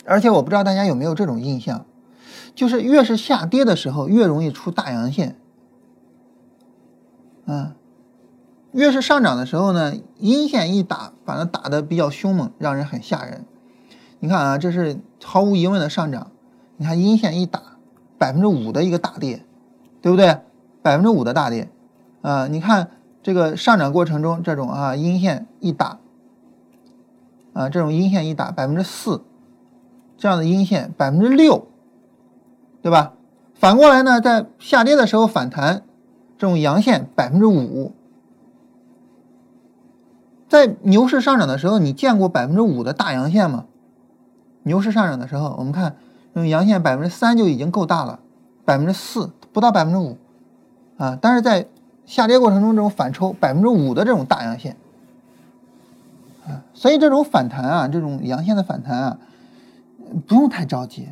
[0.05, 1.87] 而且我不知道大家有没有这种印象，
[2.55, 5.37] 就是越是下跌的时候，越容易出大阳线。
[7.47, 7.73] 嗯，
[8.77, 13.47] 越是上涨的时候呢，阴线一打，反正打的比较凶猛，让人很吓人。
[14.21, 16.31] 你看啊，这是毫无疑问的上涨。
[16.77, 17.62] 你看阴线一打，
[18.19, 19.43] 百分之五的一个大跌，
[20.03, 20.41] 对不对？
[20.83, 21.71] 百分之五的大跌
[22.21, 22.47] 啊！
[22.49, 22.91] 你看
[23.23, 25.99] 这个上涨过程中，这种啊阴线一打，
[27.55, 29.25] 啊这种阴线一打，百分之四
[30.19, 31.67] 这样的阴线，百分之六，
[32.83, 33.15] 对吧？
[33.55, 35.83] 反过来呢，在下跌的时候反弹。
[36.39, 37.95] 这种阳线百分之五，
[40.57, 43.66] 在牛市上涨的时候，你见过百分之五的大阳线吗？
[44.62, 45.97] 牛市上涨的时候，我们看
[46.35, 48.21] 这种阳线百分之三就已经够大了，
[48.64, 50.16] 百分之四不到百分之五
[50.97, 51.19] 啊。
[51.21, 51.66] 但是在
[52.07, 54.77] 下跌过程中，这种反抽百分之五的这种大阳线
[56.47, 59.19] 啊，所以这种反弹啊，这种阳线的反弹啊，
[60.27, 61.09] 不用太着急。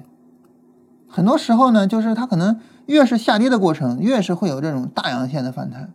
[1.06, 2.60] 很多时候呢，就是它可能。
[2.86, 5.90] 越是下跌的过程，越是会有这种大阳线的反弹，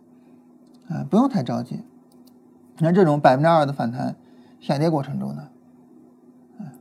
[0.88, 1.82] 啊，不用太着急。
[2.80, 4.16] 你看这种百分之二的反弹，
[4.58, 5.48] 下跌过程中呢，
[6.58, 6.74] 啊，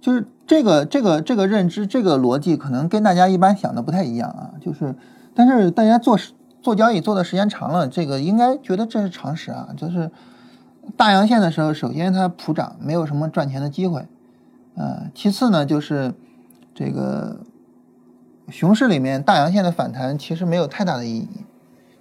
[0.00, 4.54] 就是这个这个这个认知这个逻辑，可能跟大家一般想的不太一样啊。
[4.60, 4.94] 就是，
[5.34, 6.18] 但是大家做
[6.60, 9.70] 做交易做的时间长了，这个应该觉得这是常识啊。
[9.76, 10.10] 就是
[10.96, 14.06] 大阳线的时候，首先它普涨，没有什么赚钱的机会，
[14.76, 16.12] 啊，其次呢就是。
[16.72, 17.40] 这个
[18.48, 21.28] 熊市里面大阳线的反弹其实没有太大的意义，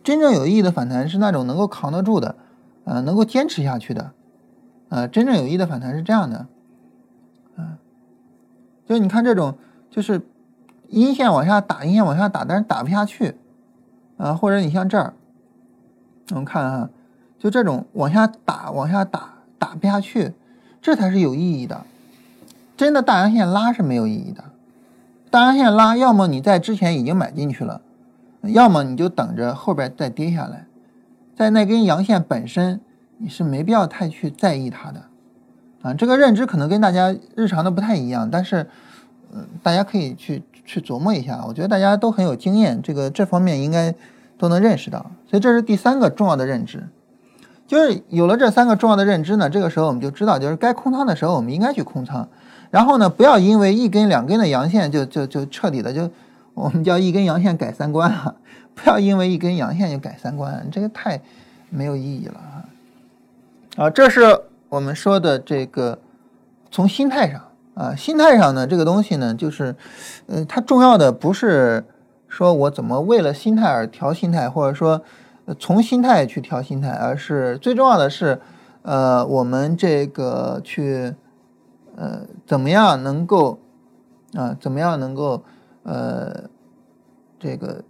[0.09, 2.35] 真正有意义的反弹是那种能够扛得住的，
[2.83, 4.11] 呃，能够坚持下去的，
[4.89, 6.47] 呃，真正有意义的反弹是这样的，
[7.57, 7.77] 嗯，
[8.87, 9.55] 就你看这种，
[9.91, 10.19] 就是
[10.87, 13.35] 阴线往下打，阴线往下打，但是打不下去，
[14.17, 15.13] 啊，或者你像这儿，
[16.31, 16.89] 我们看啊，
[17.37, 20.33] 就这种往下打，往下打，打不下去，
[20.81, 21.85] 这才是有意义的，
[22.75, 24.45] 真的大阳线拉是没有意义的。
[25.29, 27.81] 大阳线拉，要么你在之前已经买进去了，
[28.43, 30.65] 要么你就等着后边再跌下来。
[31.35, 32.81] 在那根阳线本身，
[33.17, 35.03] 你是没必要太去在意它的，
[35.81, 38.67] 啊，这个认知可能跟大家日常的不太一样，但是，
[39.33, 41.43] 嗯，大家可以去去琢磨一下。
[41.47, 43.95] 我觉得大家都很有经验，这个这方面应该
[44.37, 45.11] 都能认识到。
[45.29, 46.89] 所以这是第三个重要的认知，
[47.65, 52.27] 就是有了这三个重要的认知呢，这个时候我们就知道，就是该空仓的时候，我们应该去空仓。
[52.69, 56.09] 然后呢，不要因为一根两根的阳线就就就彻底的就，
[56.59, 58.35] 我们叫一根阳线改三观啊！
[58.75, 61.21] 不要因为一根阳线就改三观，这个太
[61.69, 62.65] 没有意义了啊！
[63.77, 65.99] 啊，这是我们说的这个
[66.69, 67.41] 从心态上
[67.75, 69.73] 啊，心态上呢，这个东西呢，就是，
[70.27, 71.85] 呃，它重要的不是
[72.27, 75.01] 说我怎么为了心态而调心态，或者说
[75.57, 78.41] 从心态去调心态，而是最重要的是，
[78.81, 81.15] 呃，我们这个去。
[81.95, 83.59] 呃，怎么样能够
[84.33, 84.55] 啊？
[84.57, 85.43] 怎么样能够
[85.89, 86.49] 呃，
[87.39, 87.83] 这个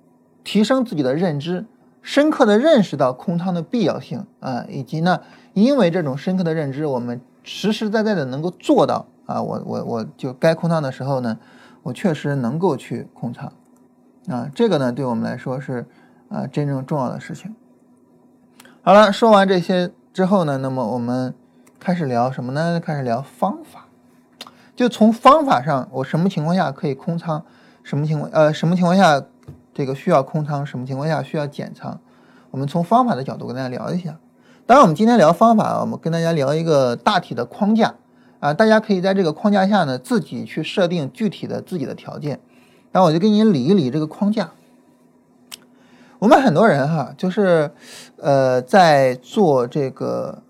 [0.45, 1.65] 提升自己的认知，
[2.01, 5.19] 深刻的认识到空仓的必要性啊，以及呢，
[5.53, 11.37] 因为这种深刻的认知，我们实实在在的能够做到啊，我我我就该空仓的时候呢，
[11.83, 13.51] 我确实能够去空仓
[14.29, 15.85] 啊，这个呢，对我们来说是
[16.29, 17.53] 啊真正重要的事情。
[18.81, 21.33] 好了，说完这些之后呢，那么我们
[21.79, 22.79] 开始聊什么呢？
[22.79, 23.87] 开始聊方法。
[24.75, 27.43] 就从方法上，我什么情况下可以空仓，
[27.83, 29.23] 什么情况呃什么情况下
[29.73, 31.99] 这个需要空仓，什么情况下需要减仓，
[32.51, 34.17] 我们从方法的角度跟大家聊一下。
[34.65, 37.95] 当然，我们今天聊方法，我们跟大家聊一个大体的框架
[38.39, 42.39] 啊，大家可以在这个框架下呢自己去设定具体的自己的条件。
[42.91, 44.51] 那我就给你理一理这个框架。
[46.19, 47.71] 我们很多人哈，就是
[48.17, 50.43] 呃在做这个。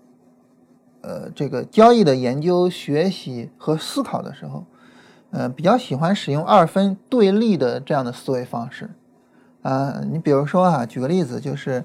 [1.02, 4.66] 呃，这个交易的研究、学习和思考的时候，
[5.30, 8.90] 呃，比较喜欢使用二分对立的这样的思维方式。
[9.62, 11.84] 啊，你比如说啊，举个例子，就是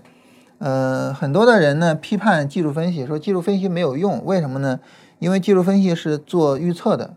[0.60, 4.80] 呃，很多的人呢批判技术分析，说技术分析没有用，为什么呢？
[5.20, 7.14] 因为技术分析是做预测的，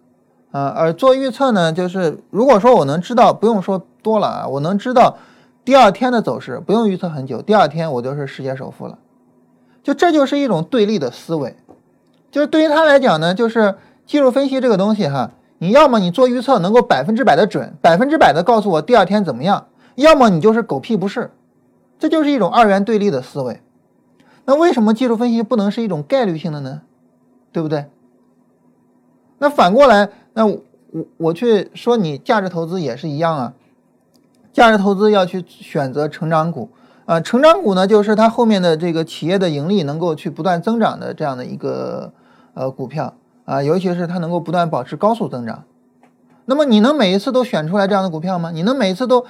[0.51, 5.17] 啊，而做预测呢，就是如果说我能知道，不用说多了啊，我能知道
[5.65, 8.99] 第二天的走势，不用预测很久，第二天我就是世界首富了，
[9.83, 11.57] 就这就是一种对立的思维，
[12.31, 19.67] 就是对于他来讲呢，就是技术分析这个东西哈，你要么你做预测能够百分之百的准，百分之百的告诉我第二天怎么样，
[19.97, 21.31] 要么你就是狗屁不是，
[21.99, 23.61] 这就是一种二元对立的思维。
[24.45, 26.83] 那为什么技术分析不能是一种概率性的呢？
[27.53, 27.87] 对不对？
[29.39, 30.61] 那反过来，那我
[31.17, 33.55] 我去说你价值投资也是一样啊。
[34.53, 36.71] 价值投资要去选择成长股
[37.05, 42.13] 啊，成长股呢就是它后面的这个企业的盈利能够去不断增长的这样的一个
[42.55, 43.15] 呃股票
[43.49, 45.65] 啊，尤其是它能够不断保持高速增长。
[46.45, 48.51] 那么你能每一次都选出来这样的股票吗？
[48.51, 49.25] 你能每次都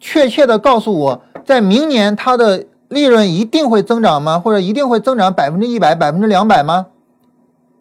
[0.00, 4.38] 确切的告诉我，在明年它的利润一定会增长吗？
[4.38, 6.86] 或者一定会增长百分之一百、百分之两百吗？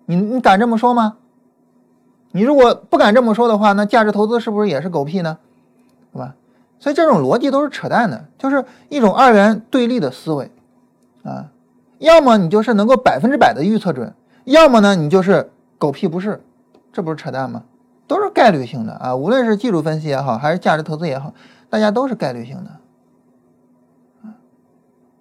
[0.05, 1.15] 你你敢这么说吗？
[2.33, 5.37] 你如果不敢这么说的话，那价值投资是不是也是狗屁呢？
[6.11, 6.35] 对吧？
[6.77, 10.51] 所以这种逻辑都是扯淡的，就是一种二元对立的思维
[11.23, 11.45] 啊。
[11.99, 15.51] 要么你就是能够百分之百的预测准，要么呢你就是
[15.83, 16.41] 狗屁不是，
[16.93, 17.65] 这不是扯淡吗？
[18.07, 21.33] 都是概率性的啊，无论是技术分析也好，还是价值投资也好，
[21.69, 24.31] 大家都是概率性的。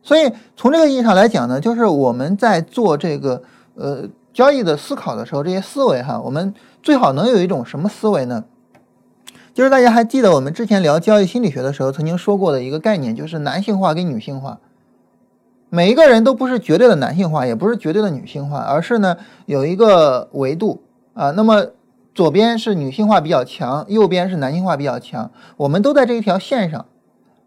[0.05, 3.43] 所以从这个意义上来讲呢，就是我们在做这个
[3.75, 8.45] 呃交易的思考的时候，这些思维哈，我们最好能有一种什么思维呢？
[9.53, 14.61] 就是大家还记得我们之前聊交易心理学的时候曾经说过的一个概念，就是男性化跟女性化。
[15.75, 20.83] 每一个人都不是绝对的男性化，也不是绝对的女性化，而是呢有一个维度
[21.15, 21.31] 啊。
[21.31, 21.69] 那么
[22.15, 26.85] 左边是女性化比较强，右边是男性化比较强，我们都在这一条线上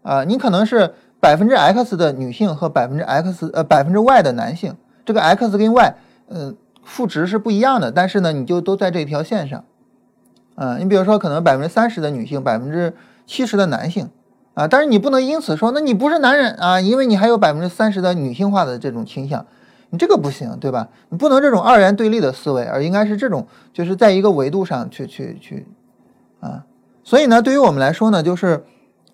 [0.02, 0.24] 啊。
[0.24, 0.94] 你可能是。
[1.18, 5.94] 百分之 X 的女性和百分之 X 呃百分之 Y 的男性，这个 X 跟 Y
[6.28, 9.64] 嗯数值是不一样的，但是呢你就都在这条线上，
[10.54, 12.94] 啊，你比如说可能百分之三十的女性，百分之
[13.26, 14.10] 七十的男性，
[14.56, 19.46] 啊，但是你不能因此说那你不是男人啊，因为你还有百分之三十的女性化的这种倾向，
[19.90, 20.88] 你这个不行，对吧？
[21.10, 25.66] 你不能这种二元对立的思维，而应该是这种就是在一个维度上去去去，
[26.40, 26.64] 啊，
[27.04, 28.64] 所以呢，对于我们来说呢，就是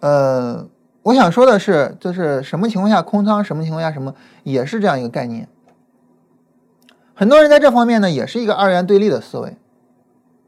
[0.00, 0.66] 呃。
[1.04, 5.48] 我想说的是，就是什么情况下空仓，什么情况下什么，也是这样一个概念。
[7.12, 9.56] 很多人在这方面呢，也是一个二元对立的思维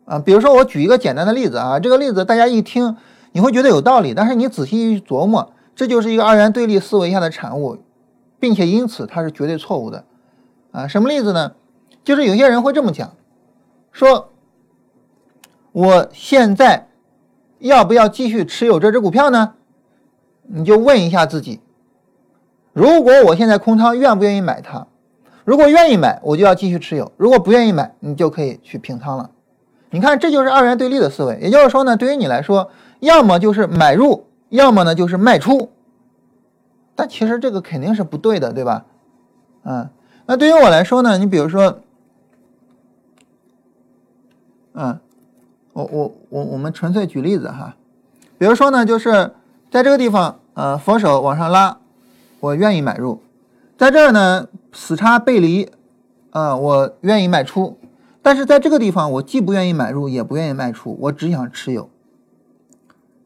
[0.05, 0.21] 啊。
[0.21, 2.97] 比如说，我举一个简单的例子啊，这个例子大家一听
[3.35, 7.79] 你会觉得有道理，但是你仔细一琢磨，这就是一个二元对立思维下的产物，
[8.39, 10.05] 并且因此它是绝对错误的
[10.71, 10.87] 啊。
[10.87, 11.53] 什么例子呢？
[12.05, 13.13] 就是有些人会这么讲，
[13.91, 14.31] 说
[15.73, 16.87] 我现在
[17.59, 19.55] 要不要继续持有这只股票呢？
[20.47, 21.59] 你就问一下自己，
[22.73, 24.87] 如果我现在空仓，愿不愿意买它？
[25.45, 29.31] 如果愿意买，我就要继续持有；如果不愿意买，你就可以去平仓了。
[29.91, 31.39] 你看，这就是二元对立的思维。
[31.41, 32.71] 也就是说呢，对于你来说，
[33.05, 35.71] 要么就是买入，要么呢就是卖出。
[36.97, 38.85] 但其实这个肯定是不对的，对吧？
[39.63, 39.89] 嗯，
[40.27, 41.81] 那对于我来说呢，你比如说，
[44.73, 44.99] 嗯，
[45.73, 47.77] 我我我我们纯粹举例子哈，
[48.37, 49.33] 比如说呢，就是。
[49.71, 51.79] 在这个地方，呃，佛手往上拉，
[52.39, 53.19] 我愿意买入；
[53.77, 55.69] 在这儿呢，死叉背离，
[56.31, 57.77] 啊，我愿意卖出。
[58.23, 61.91] 但是在这个地方，我既不愿意买入，也不愿意卖出，我只想持有。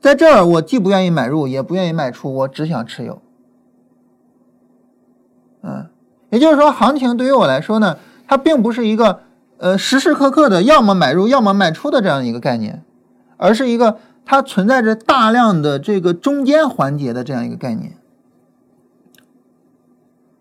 [0.01, 3.21] 在这儿，我既不愿意买入，也不愿意卖出，我只想持有。
[5.63, 5.89] 嗯，
[6.31, 9.21] 也就是说，行情对于我来说呢，它并不是一个
[9.59, 12.83] 呃时时刻刻的要么买入，要么卖出的这样一个概念，
[13.37, 13.99] 而是一个。
[14.31, 17.97] 它存在着大量的这个中间环节的这样一个概念，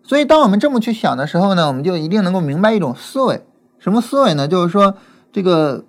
[0.02, 3.42] 所以当我们这么去想的时候呢，我们就一定能够明白一种思维，
[3.78, 4.46] 什么思维呢？
[4.46, 4.94] 就是说
[5.32, 5.86] 这个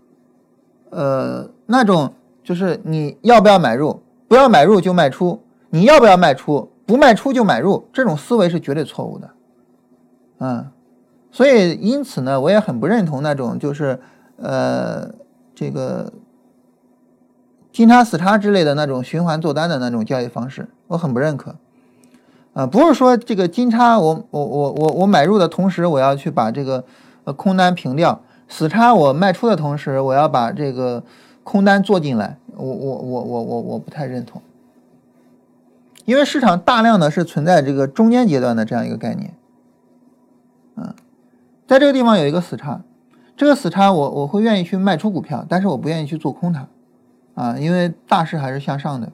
[0.92, 9.30] 呃那种就是你要不要买入，不要买入就卖出，你要不要卖出，不卖出就买入，这种思维是绝对错误的，
[10.40, 10.68] 嗯，
[11.32, 14.00] 所以因此呢，我也很不认同那种就是
[14.38, 15.10] 呃
[15.54, 16.12] 这个。
[17.72, 21.56] 金叉死叉之类的那种循环做单的那种交易方式，我很不认可。
[22.54, 26.84] 啊，不是说这个金叉我我我我我买入的同时，我要去把这个
[27.26, 31.04] 呃空单平掉；死叉我卖出的同时，我要把这个
[31.50, 32.38] 空单做进来。
[32.56, 34.40] 我我我我我我不太认同，
[36.06, 39.34] 因为市场大量的是存在这个中间阶段的这样一个概念。
[40.76, 40.94] 嗯，
[41.66, 42.82] 在这个地方有一个死叉，
[43.36, 46.68] 这个死叉我我会愿意去卖出股票，但是我不愿意去做空它。
[47.34, 49.12] 啊，因为大势还是向上的，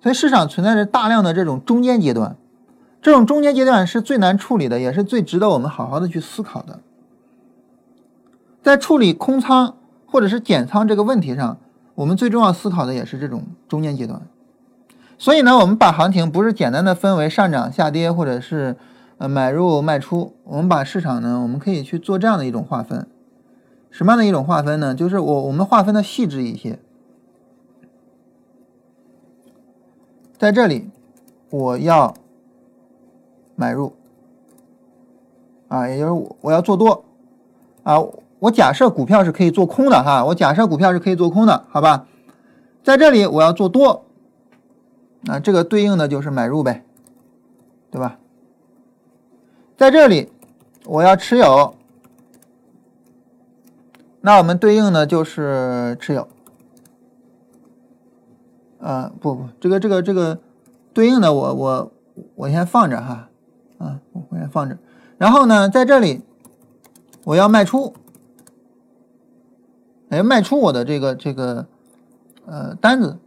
[0.00, 2.36] 所以市场存在着大量的这种中间阶段，
[3.02, 6.78] 这种中间阶段是最难处理的，也是最值得我们好好的去思考的。
[8.62, 9.76] 在处理空仓
[10.10, 11.58] 或者是减仓这个问题上，
[11.94, 14.22] 我们最重要思考的也是这种中间阶段。
[15.18, 18.76] 所以呢，我们把行情不是简单的分为上涨、下跌，或者是
[19.18, 23.06] 呃买入、卖出，我们把市场呢，我们可以去做这样的一种划分。
[23.90, 24.94] 什么样的一种划分呢？
[24.94, 26.78] 就是我我们划分的细致一些。
[30.38, 30.88] 在这里，
[31.50, 32.14] 我要
[33.56, 33.94] 买入
[35.66, 37.04] 啊，也就是我我要做多
[37.82, 37.96] 啊。
[38.40, 42.06] 我假设股票是可以做空的哈，我假设股票是可以做空的，好吧？
[42.84, 44.04] 在这里我要做多，
[45.22, 46.84] 那这个对应的就是买入呗，
[47.90, 48.18] 对吧？
[49.76, 50.30] 在这里
[50.84, 51.74] 我要持有，
[54.20, 56.28] 那我们对应的就是持有。
[58.80, 60.38] 啊，不不，这个这个这个
[60.94, 61.92] 对应的我我
[62.36, 63.28] 我先放着哈，
[63.78, 63.98] 啊，
[64.30, 64.78] 我先放着。
[65.18, 66.22] 然后呢，在这里
[67.24, 67.92] 我要卖出。
[70.10, 71.66] 哎，卖出我的这个这个
[72.46, 73.18] 呃单子，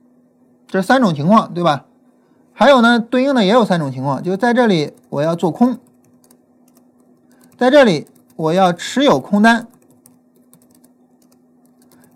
[0.68, 1.86] 这三种情况，对吧？
[2.54, 5.78] 还有呢，对应的也有三种情况，就是在这里我要做空，
[7.58, 9.68] 在这里我要持有空单，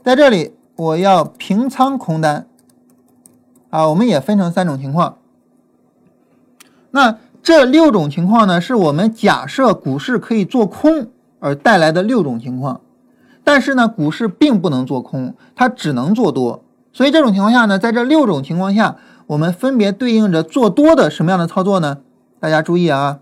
[0.03, 2.47] 在这里我要平仓空单，
[3.69, 5.17] 啊，我们也分成三种情况。
[6.91, 11.07] 那这六种情况呢，是我们假设股市可以做空
[11.39, 12.81] 而带来的六种情况。
[13.45, 16.61] 但是呢，股市并不能做空，它只能做多。
[16.91, 21.99] 所以这种情况下呢，在这六种情况下，我们分别对应着做多的什么样的操作呢？
[22.39, 23.19] 大家注意啊，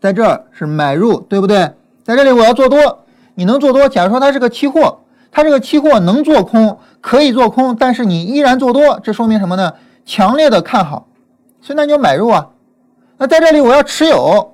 [0.00, 1.74] 在这儿是买入，对不对？
[2.02, 3.88] 在这里我要做多，你能做多。
[3.88, 5.00] 假如说它是个期货，
[5.30, 9.74] 它这个期货能做空，可以做空，但是你依然做多，这说明什么呢？
[10.06, 11.06] 强烈的看好，
[11.60, 12.48] 所以那你就买入啊。
[13.18, 14.53] 那在这里我要持有。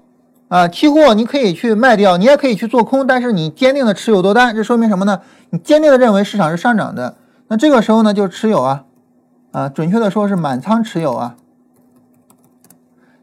[0.50, 5.20] 啊，期货你可以去卖掉，你也可以去做空，但是你坚定的持有多单，这说明什么呢？
[5.50, 7.14] 你坚定的认为市场是上涨的，
[7.46, 8.84] 那这个时候呢就持有啊，
[9.52, 11.36] 啊，准确的说是满仓持有啊。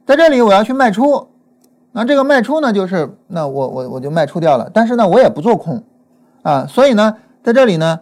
[0.05, 1.27] 在这里我要去卖出，
[1.91, 5.83] 那这个卖出呢就是那我我我就卖出掉了，但是呢我也不做空
[6.43, 7.99] 啊，所以呢在这里呢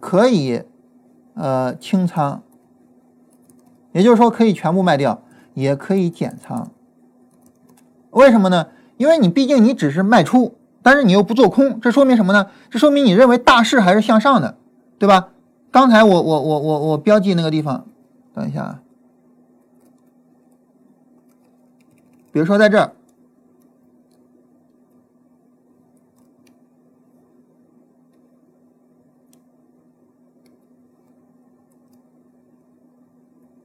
[0.00, 0.64] 可以
[1.34, 2.42] 呃清仓，
[3.92, 5.22] 也就是说可以全部卖掉，
[5.54, 6.72] 也可以减仓。
[8.14, 8.68] 为什么呢？
[8.96, 12.46] 因为你毕竟你只是卖出，但是你又不做空，这说明什么呢？
[12.70, 14.56] 这说明你认为大势还是向上的，
[14.98, 15.30] 对吧？
[15.72, 17.86] 刚才我我我我我标记那个地方，
[18.32, 18.80] 等一下啊，
[22.30, 22.92] 比如说在这儿，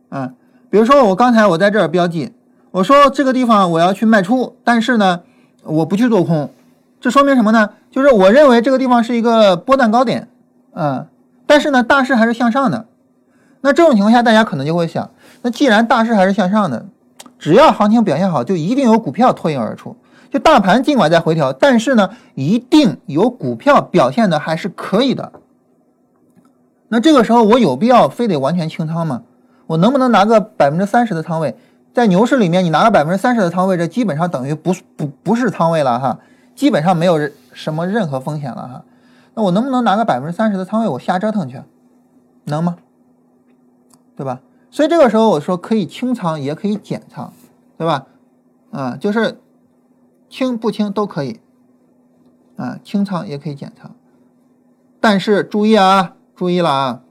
[0.09, 0.33] 啊，
[0.71, 2.33] 比如说我刚才我在这儿标记。
[2.71, 5.21] 我说这个地方我要去卖出，但是呢，
[5.63, 6.51] 我不去做空，
[7.01, 7.71] 这说明什么呢？
[7.89, 10.27] 就是我认为这个地方是一个波段高点，
[10.73, 11.07] 啊，
[11.47, 12.85] 但是呢，大势还是向上的。
[13.61, 15.09] 那这种情况下，大家可能就会想，
[15.41, 16.85] 那既然大势还是向上的，
[17.39, 19.95] 只要行情表现好，就一定有股票脱颖而出。
[20.29, 25.31] 就大盘尽管在回调，但是呢，一定有股票表现的还是可以的。
[26.89, 29.23] 那这个时候我有必要非得完全清仓吗？
[29.65, 31.55] 我能不能拿个百分之三十的仓位？
[31.99, 36.17] 在牛市里面，你拿个百分之三十的仓位，这基本上等于不不不是仓位了哈，
[36.55, 38.85] 基本上没有什么任何风险了哈。
[39.33, 41.61] 那我能不能拿个百分之三十的仓位，我瞎折腾去，
[42.45, 42.77] 能吗？
[44.15, 44.39] 对吧？
[44.71, 47.33] 所以这个时候我说可以清仓，也可以减仓，
[47.77, 48.07] 对吧？
[48.71, 49.41] 啊，就是
[50.29, 51.41] 清不清都可以，
[52.55, 53.91] 啊，清仓也可以减仓，
[55.01, 57.01] 但是注意啊，注意了啊，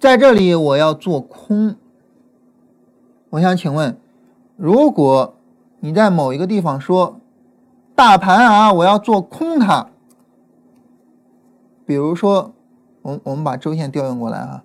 [0.00, 1.76] 在这里我要做空。
[3.30, 3.98] 我想请问，
[4.56, 5.34] 如果
[5.80, 7.20] 你在某一个地方说
[7.94, 9.88] 大盘啊，我要做空它，
[11.84, 12.52] 比如说，
[13.02, 14.64] 我我们把周线调用过来啊，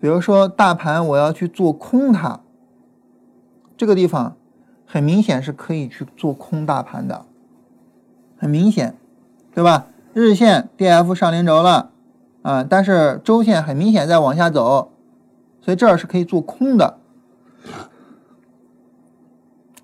[0.00, 2.40] 比如说大盘我要去做空它，
[3.76, 4.36] 这个地方
[4.86, 7.26] 很明显是可以去做空大盘的，
[8.38, 8.96] 很明显，
[9.54, 9.86] 对吧？
[10.14, 11.90] 日线 D F 上零轴了。
[12.46, 14.92] 啊，但是周线很明显在往下走，
[15.60, 16.98] 所以这儿是可以做空的。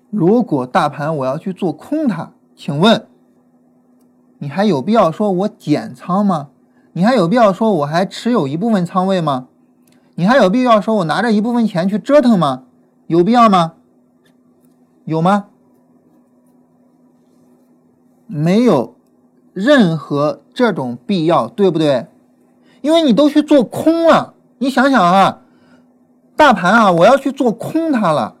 [0.09, 3.05] 如果大盘我要去做空它，请问
[4.37, 6.51] 你还有必要说我减仓吗？
[6.93, 9.49] 你还有必要说我还持有一部分仓位吗？
[10.15, 12.63] 你还有必要说我拿着一部分钱去折腾吗？
[13.07, 13.73] 有必要吗？
[15.03, 15.47] 有吗？
[18.25, 18.95] 没有
[19.51, 22.07] 任何这种必要，对不对？
[22.83, 25.39] 因为你都去做空了，你想想啊，
[26.35, 28.35] 大盘啊，我要去做空它了，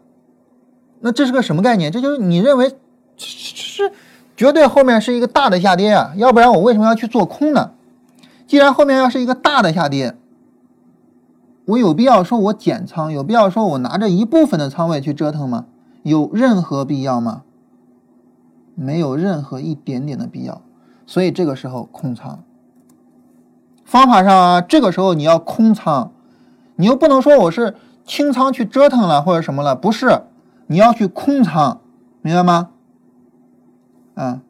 [0.99, 1.89] 那这是个什么概念？
[1.89, 2.75] 这就是你认为
[3.15, 3.93] 是
[4.35, 7.71] 绝对后面是一个大的下跌啊，要不然我为什么要去做空呢？
[8.45, 10.17] 既然后面要是一个大的下跌，
[11.63, 15.67] 我有必要说我减仓，有必要说我拿着一部分的仓位去折腾吗？
[16.03, 17.43] 有任何必要吗？
[18.75, 20.61] 没有任何一点点的必要，
[21.07, 22.43] 所以这个时候空仓。
[23.85, 26.11] 方法上啊，这个时候你要空仓，
[26.75, 27.75] 你又不能说我是
[28.05, 30.23] 清仓去折腾了或者什么了，不是，
[30.67, 31.81] 你要去空仓，
[32.21, 32.69] 明白吗？
[34.15, 34.41] 啊，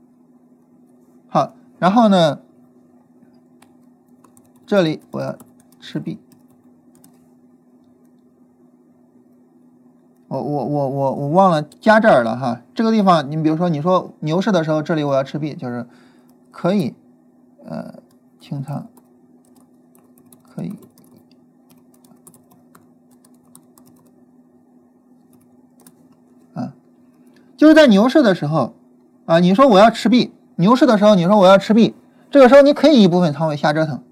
[1.27, 2.39] 好，然后呢，
[4.65, 5.35] 这里我要
[5.79, 6.19] 持币。
[10.27, 15.85] 我我我我我忘了加这儿了哈，这个地方你比如说你说牛市的时候，这里我要持币，就是
[16.49, 16.95] 可以
[17.63, 17.93] 呃
[18.39, 18.87] 清仓，
[20.53, 20.75] 可以
[26.53, 26.75] 啊，
[27.57, 28.75] 就是在牛市的时候
[29.25, 31.95] 啊，你说我要持币，牛市的时候你说我要持币，
[32.29, 34.03] 这个时候你可以一部分仓位瞎折腾，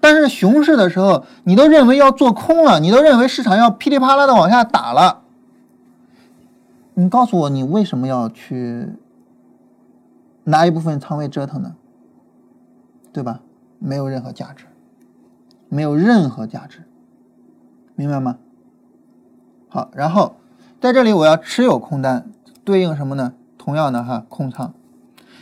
[0.00, 5.20] 但是熊市的时候你都认为要做空了，你都认为市场要噼里啪啦的往下打了。
[6.94, 8.88] 你告诉我，你为什么要去
[10.44, 11.76] 拿一部分仓位折腾呢？
[13.12, 13.40] 对吧？
[13.78, 14.64] 没有任何价值，
[15.70, 16.82] 没有任何价值，
[17.94, 18.36] 明白吗？
[19.68, 20.34] 好，然后
[20.80, 22.26] 在这里我要持有空单，
[22.64, 23.32] 对应什么呢？
[23.56, 24.74] 同样的哈，空仓。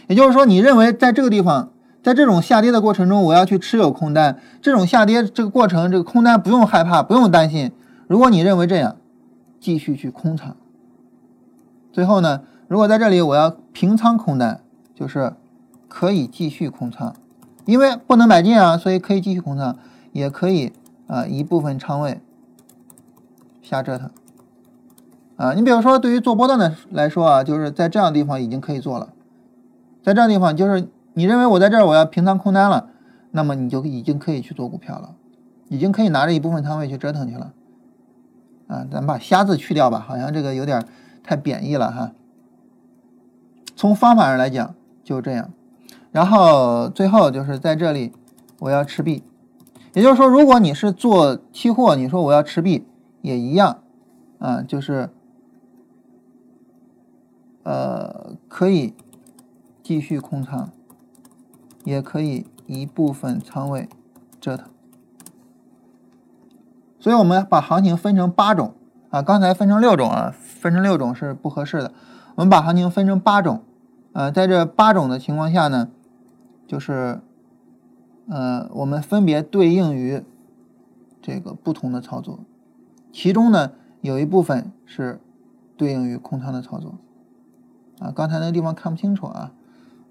[0.07, 1.71] 也就是说，你认为在这个地方，
[2.03, 7.73] 在这种下跌的过程中，我要去持有空单，这种下跌这个过程，这个空单不用害怕，不用担心。
[8.07, 8.97] 如果你认为这样，
[9.59, 10.57] 继续去空仓。
[11.91, 14.61] 最后呢，如果在这里我要平仓空单，
[14.95, 15.33] 就是
[15.89, 17.15] 可以继续空仓，
[17.65, 19.77] 因为不能买进啊，所以可以继续空仓，
[20.19, 20.73] 也可以
[21.07, 22.21] 啊一部分仓位
[23.63, 24.11] 瞎折腾
[25.37, 25.53] 啊。
[25.55, 29.09] 你比如说，对于做波段的来说啊，就是在这样的地方已经可以做了，
[30.03, 32.91] 在这样地方就是你认为我在这儿我要平仓空单了，
[33.31, 35.15] 那么你就已经可以去做股票了，
[35.69, 37.53] 已经可以拿着一部分仓位去折腾去了
[38.67, 38.87] 啊。
[38.91, 40.85] 咱把“瞎”字去掉吧，好像这个有点。
[41.21, 42.13] 太贬义了哈。
[43.77, 45.51] 从方法上来讲就这样，
[46.11, 48.15] 然后最后就是在这里
[48.61, 49.23] 我要持币，
[49.99, 52.87] 也就是说，如果你是做期货，你说我要持币
[53.21, 53.83] 也一样
[54.39, 55.11] 啊，就是
[57.65, 58.95] 呃可以
[59.83, 60.71] 继续空仓，
[61.83, 63.89] 也可以一部分仓位
[64.41, 64.69] 折腾。
[67.01, 68.75] 所以我们把行情分成八种。
[69.11, 71.91] 啊，刚才分成六种啊，分成六种是不合适的。
[72.37, 73.65] 我们把行情分成八种，
[74.13, 75.89] 呃，在这八种的情况下呢，
[76.69, 77.21] 就是，
[78.29, 80.23] 呃，我们分别对应于
[81.23, 82.41] 这个不同的操作，
[83.13, 85.21] 其中呢有一部分是
[85.77, 86.99] 对应于空仓的操作。
[87.99, 89.53] 啊，刚才那个地方看不清楚啊，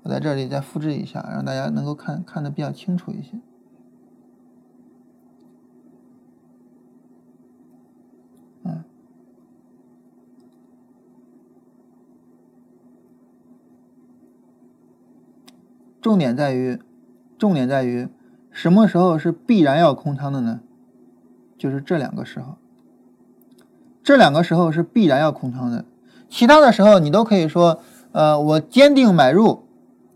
[0.04, 3.40] 我在这里再复制一下，让大家能够看看的比较清楚一些。
[16.00, 16.80] 重点在于，
[17.38, 18.08] 重点在于，
[18.52, 20.62] 什么时候是必然要空仓的呢？
[21.58, 22.56] 就是这两个时候，
[24.04, 25.86] 这两个时候是必然要空仓的。
[26.30, 27.80] 其他的时候你都可以说，
[28.12, 29.64] 呃，我坚定买入，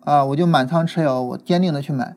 [0.01, 2.15] 啊，我就满仓持有，我坚定的去买。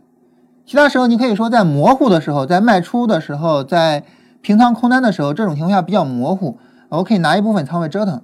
[0.64, 4.04] 其他时候你可以说，在模糊的时候，在卖出的时候，在
[4.40, 8.22] 平仓空单的时候，这种情况下比较模糊，我可以拿一部分仓位折腾，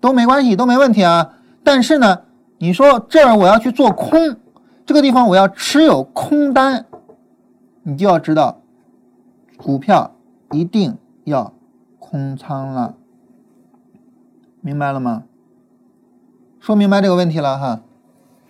[0.00, 1.34] 都没关系，都没问题啊。
[1.62, 2.22] 但是呢，
[2.58, 4.36] 你说这儿我要去做空。
[4.88, 6.86] 这个地方我要持有空单，
[7.82, 8.62] 你就要知道，
[9.58, 10.12] 股票
[10.50, 11.52] 一定要
[11.98, 12.94] 空仓了，
[14.62, 15.24] 明白了吗？
[16.58, 17.82] 说明白这个问题了哈。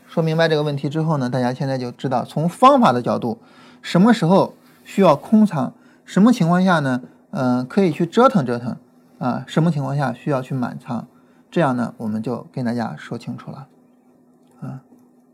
[0.06, 3.38] 说明白这个问题之后呢，大家现在就知道从方法的角度，
[3.82, 5.72] 什么时候需要空仓，
[6.04, 7.02] 什么情况下呢？
[7.30, 8.76] 嗯，可以去折腾折腾
[9.18, 11.08] 啊，什么情况下需要去满仓？
[11.50, 13.66] 这样呢，我们就跟大家说清楚了，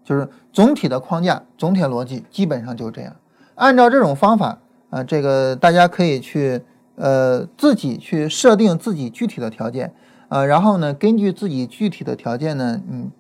[0.05, 3.17] 就是总体的框架、总体逻辑基本上就是这样。
[3.55, 4.59] 按照这种方法
[4.91, 6.63] 啊，这个大家可以去
[6.97, 9.95] 呃自己去设定自己具体的条件
[10.29, 13.11] 啊，然后呢，根据自己具体的条件呢，嗯，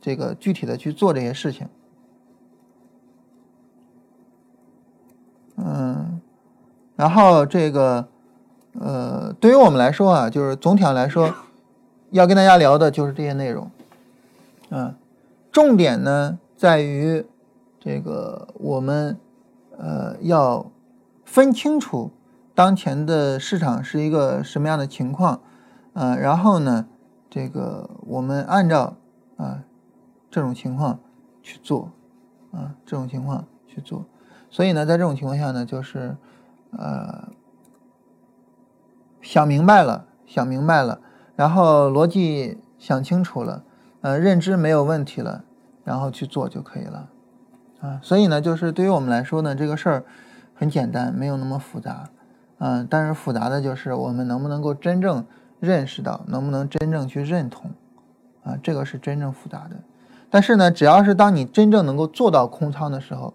[0.00, 1.68] 这个具体的去做这些事情。
[5.56, 6.20] 嗯，
[6.96, 8.08] 然后这个
[8.80, 11.32] 呃，对于我们来说啊，就是总体上来说，
[12.10, 13.70] 要跟大家聊的就是这些内容，
[14.70, 14.94] 嗯。
[15.52, 17.26] 重点呢，在于
[17.78, 19.20] 这个我们
[19.76, 20.72] 呃要
[21.26, 22.10] 分清楚
[22.54, 25.42] 当前的市场是一个什么样的情况，
[25.92, 26.86] 呃，然后呢，
[27.28, 28.96] 这个我们按照
[29.36, 29.62] 啊
[30.30, 30.98] 这种情况
[31.42, 31.92] 去做，
[32.50, 34.06] 啊这种情况去做。
[34.48, 36.16] 所以呢，在这种情况下呢，就是
[36.70, 37.28] 呃
[39.20, 41.00] 想明白了，想明白了，
[41.36, 43.64] 然后逻辑想清楚了，
[44.02, 45.44] 呃，认知没有问题了，
[45.84, 47.08] 然后去做就可以了。
[47.80, 50.04] 啊，所以呢，就是对于我们来说呢，这个事儿
[50.54, 52.10] 很简单，没有那么复杂，
[52.58, 55.24] 嗯，但是复杂的就是我们能不能够真正
[55.58, 57.70] 认识到，能不能真正去认同，
[58.44, 59.76] 啊，这个是真正复杂的。
[60.30, 63.34] 但是呢，只要是当你真正能够做到空仓的时候，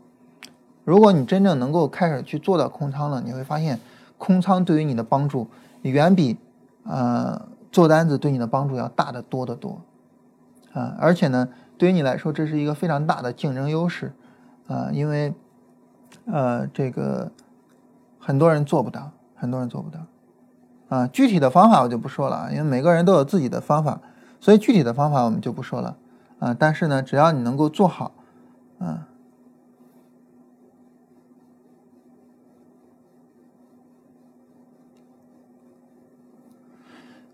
[0.84, 3.80] 如果你真正能够开始去做到空仓了，你会发现
[4.18, 5.48] 空仓对于你的帮助
[5.82, 6.38] 远比
[6.86, 7.42] 呃
[7.72, 9.82] 做单子对你的帮助要大得多得多，
[10.78, 14.14] 啊，而且呢，对于你来说，这是一个非常大的竞争优势。
[14.68, 15.34] 啊，因为，
[16.26, 17.32] 呃，这个
[18.20, 20.00] 很多人做不到，很多人做不到，
[20.90, 24.02] 啊，具体的方法我就不说了，因为每个人都有自己的方法，
[24.42, 25.98] 所以具体的方法我们就不说了，
[26.40, 28.12] 啊，但是呢，只要你能够做好，
[28.80, 29.08] 啊，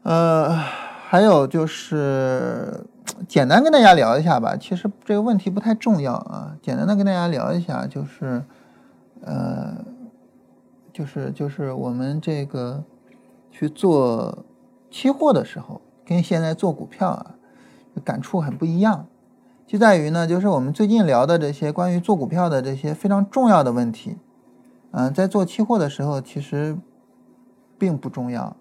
[0.04, 2.86] 呃，还有就是。
[3.28, 6.57] 简单跟大家聊一下吧，其实这个问题不太重要啊。
[6.61, 8.43] 简单的跟大家聊一下，就是，
[9.22, 9.78] 呃，
[10.91, 12.84] 就是就是我们这个
[13.51, 14.43] 去做
[14.91, 17.36] 期货的时候，跟现在做股票啊，
[18.03, 19.05] 感触很不一样。
[19.66, 24.18] 就在于呢，就是我们最近聊的这些关于做股票的这些非常重要的问题，
[24.91, 26.78] 嗯，在做期货的时候其实
[27.78, 28.55] 并不重要，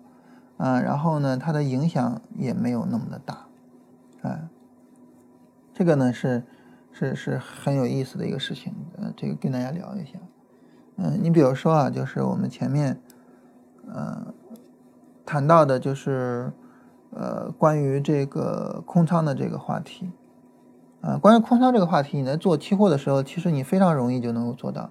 [0.59, 3.47] 啊，然后呢，它的影响也没有那么的大。
[4.23, 4.49] 啊，
[5.75, 6.43] 这个呢是
[6.91, 10.19] 是是很有意思的一个事情，呃，这个跟大家聊一下。
[10.97, 13.01] 嗯，你比如说啊，就是我们前面
[13.87, 14.35] 呃
[15.27, 16.53] 谈到的，就是
[17.11, 20.11] 呃关于这个空仓的这个话题。
[21.01, 24.91] 啊，关于空仓这个话题，你在做期货的时候，其实你非常容易就能够做到。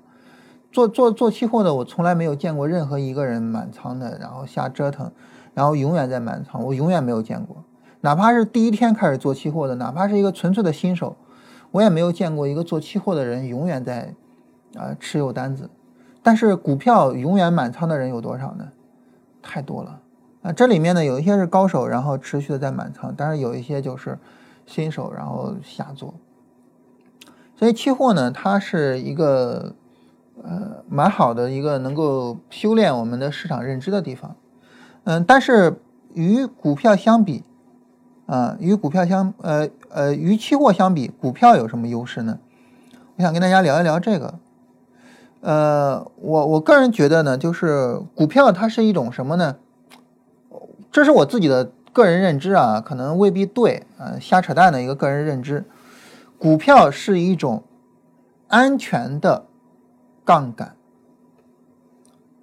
[0.70, 5.10] 做做做期货的，我从来没有见过任何一个人满仓的，然后瞎折腾，
[5.54, 7.64] 然后永远在满仓，我永远没有见过。
[8.02, 11.16] 哪怕是第一天开始做期货的，哪怕是一个纯粹的新手，
[11.72, 14.14] 我也没有见过一个做期货的人永远在
[14.76, 15.70] 啊持有单子。
[16.24, 18.68] 但是股票永远满仓的人有多少呢？
[19.42, 20.00] 太多了
[20.44, 20.52] 啊！
[20.52, 24.20] 这里面呢有一些是高手，然后持续的在满仓，但是有一些就是
[24.68, 26.14] 新手，然后瞎做。
[27.56, 29.74] 所以期货呢，它是一个
[30.44, 34.36] 呃蛮好的一个能够修炼我们的市场认知的地方。
[35.06, 35.82] 嗯，但是
[36.14, 37.44] 与股票相比，
[38.32, 42.40] 啊，与股票相呃呃与期货相比，股票有什么优势呢？
[43.18, 44.36] 我想跟大家聊一聊这个。
[45.42, 49.58] 呃，我我个人觉得呢，就是股票它是一种什么呢？
[50.94, 55.66] 这是我自己的个人认知啊，可能未必对啊，瞎扯淡的一个个人认知。
[56.40, 57.64] 股票是一种
[58.48, 59.44] 安全的
[60.24, 60.78] 杠杆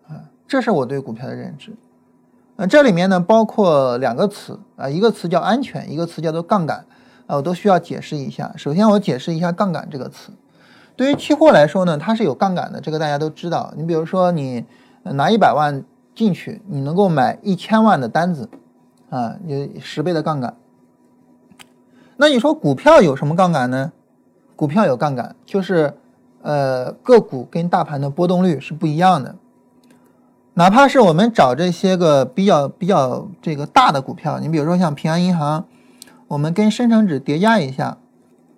[0.07, 1.73] 啊，这是我对股票的认知。
[2.61, 6.85] 那这里面呢，包括两个词啊，一个词叫安全，一个词叫做杠杆
[7.29, 8.53] 啊，我都需要解释一下。
[8.57, 10.33] 首先，我解释一下杠杆这个词。
[10.97, 13.73] 对于期货来说呢，它是有杠杆的，这个大家都知道。
[13.77, 14.65] 你比如说，你
[15.05, 15.85] 拿一百万
[16.17, 18.51] 进去，你能够买一千万的单子
[19.09, 20.57] 啊，有十倍的杠杆。
[22.17, 23.93] 那你说股票有什么杠杆呢？
[24.57, 25.95] 股票有杠杆，就是
[26.43, 29.37] 呃，个股跟大盘的波动率是不一样的。
[30.59, 35.65] 哪怕是我们找这些个比较比较这个大的股票，你比如说像平安银行，
[36.27, 37.99] 我们跟深成指叠加一下，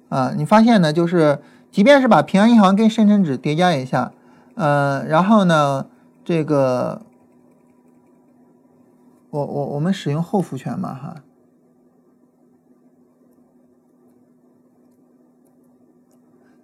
[0.09, 1.41] 啊，你发现呢，就是
[1.71, 4.13] 即便是把平安银行跟深成指叠加一下，
[4.55, 5.89] 呃，然后呢，
[6.25, 7.03] 这个
[9.29, 11.17] 我我我们使用后复权嘛，哈，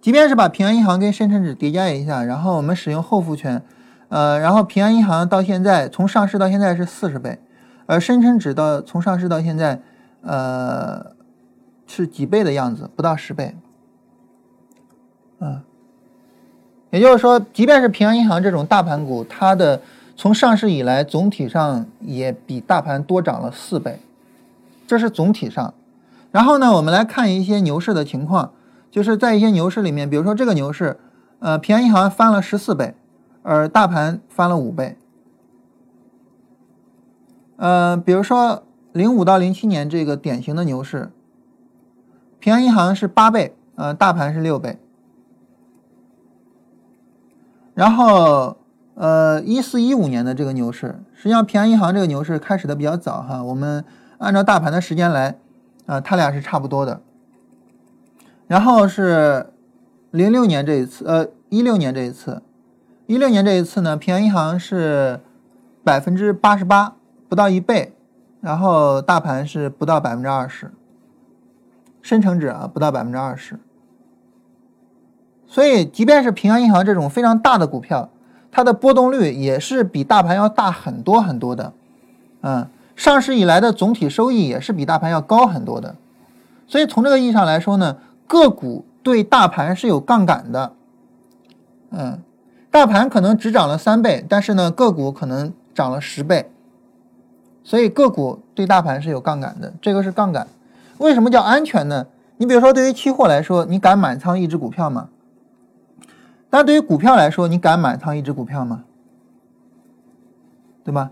[0.01, 3.63] 即便是把平安银行跟深成指叠加一下，然后我们使用后复权。
[4.09, 7.39] 呃，然后平安银行到现在从上市到现在是四十倍，
[7.85, 9.81] 而深成指到从上市到现在，
[10.21, 11.07] 呃，
[11.85, 13.53] 是几倍的样子，不到十倍。
[15.39, 15.61] 嗯，
[16.89, 19.81] 也就是说，即便是平安银行这种大盘股，它的
[20.15, 23.99] 从上市以来总体上也比大盘多涨了四倍，
[24.87, 25.73] 这是总体上。
[26.31, 28.51] 然后呢，我们来看一些牛市的情况，
[28.89, 30.97] 就是在一些牛市里面，比如说这个牛市，
[31.39, 32.95] 呃，平安银行翻了十四倍。
[33.49, 34.97] 而大盘翻了五倍，
[37.55, 41.09] 呃，比如说零五到零七年这个典型的牛市，
[42.39, 44.77] 平安银行是八倍，呃，大盘是六倍，
[47.73, 48.57] 然后
[48.95, 53.85] 呃一四一五年的这个牛市，实际上平安银行这个牛市开始的比较早哈，我们
[54.17, 55.39] 按照大盘的时间来
[55.85, 57.01] 啊，它俩是差不多的。
[58.47, 59.53] 然后是
[60.11, 62.41] 零六年这一次，呃一六年这一次，
[63.07, 65.21] 一六年这一次呢，平安银行是
[65.81, 66.93] 百分之八十八，
[67.29, 67.93] 不到一倍，
[68.41, 70.73] 然后大盘是不到百分之二十，
[72.01, 73.57] 深成指啊不到百分之二十。
[75.47, 78.09] 所以，即便是平安银行这种非常大的股票，
[78.51, 81.71] 它的波动率也是比大盘要大很多很多的，
[82.41, 85.95] 嗯，上市以来的总体收益也是比大盘要高很多的。
[86.67, 87.95] 所以从这个意义上来说呢，
[88.27, 90.73] 个股对大盘是有杠杆的，
[91.91, 92.19] 嗯，
[92.77, 96.51] 大盘可能只涨了三倍，但是呢，个股可能涨了十倍，
[97.63, 100.47] 所以个股对大盘是有杠杆的，这个是杠杆。
[100.99, 102.05] 为什么叫安全呢？
[102.37, 105.09] 你比如说，对于期货来说，你敢满仓一只股票吗？
[106.51, 108.83] 但对于股票来说，你敢满仓一只股票吗？
[110.83, 111.09] 对吧？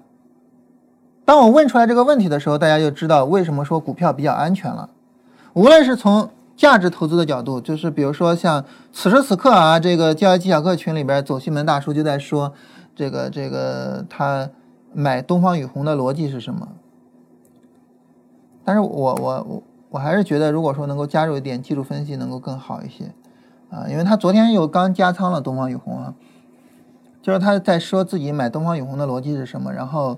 [1.26, 4.91] 当我问出来这个问题的时候，大家就知道为什么说股票比较安全了。
[5.53, 12.53] 无论是从价值投资的角度，就是比如说像此时此刻啊，这个交易技巧课群里边走西门大叔就在说，
[12.95, 14.49] 这个这个他
[14.93, 16.70] 买东方雨虹的逻辑是什么？
[18.64, 23.14] 但是我我我我还是觉得，如果说能够加入一点技术分析，能够更好一些。
[23.70, 26.14] 啊，因为他昨天又刚加仓了东方雨虹啊，
[27.22, 30.18] 就是他在说自己买东方雨虹的逻辑是什么，然后，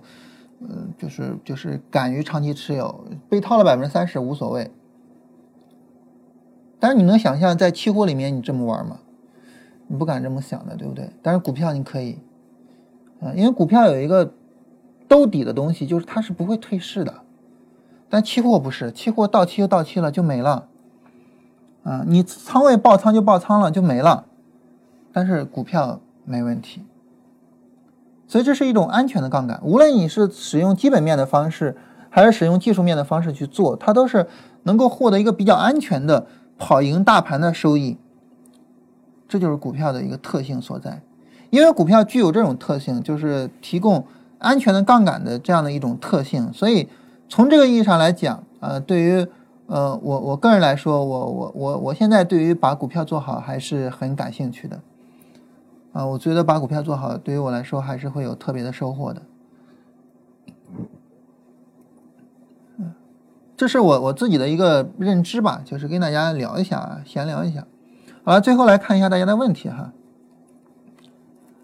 [0.60, 4.70] 嗯，就是就是敢于长期持有，被套了百分之三十无所谓。
[6.80, 8.98] 但是你能想象在期货里面你这么玩吗？
[9.88, 11.10] 你不敢这么想的，对不对？
[11.22, 12.20] 但是股票你可以，
[13.22, 14.34] 啊，因为股票有一个
[15.08, 17.14] 兜底的东西，就是它是不会退市的，
[18.10, 20.68] 但期货不是，期货到期就到期了，就没了。
[21.84, 24.26] 啊，你仓位爆仓就爆仓了，就没了，
[25.14, 26.84] 但是股票没问题，
[28.28, 29.58] 所以这是一种安全的杠杆。
[29.64, 31.78] 无论你是使用基本面的方式，
[32.10, 34.28] 还是使用技术面的方式去做，它都是
[34.64, 36.28] 能够获得一个比较安全的
[36.58, 37.98] 跑赢大盘的收益。
[39.28, 41.02] 这就是股票的一个特性所在，
[41.50, 44.06] 因为股票具有这种特性，就是提供
[44.40, 46.88] 安全的杠杆的这样的一种特性，所以
[47.30, 49.28] 从这个意义上来讲，呃，对于。
[49.70, 54.80] 呃，我我个人来说，我我我我现在对于把股票做好还是很感兴趣的，
[55.92, 59.22] 啊，我觉得把股票做好对于我来说还是会有特别的收获的。
[63.58, 67.66] 这是我我自己的一个认知吧，就是跟大家聊一下，闲聊一下。
[68.24, 69.92] 好了，最后来看一下大家的问题哈。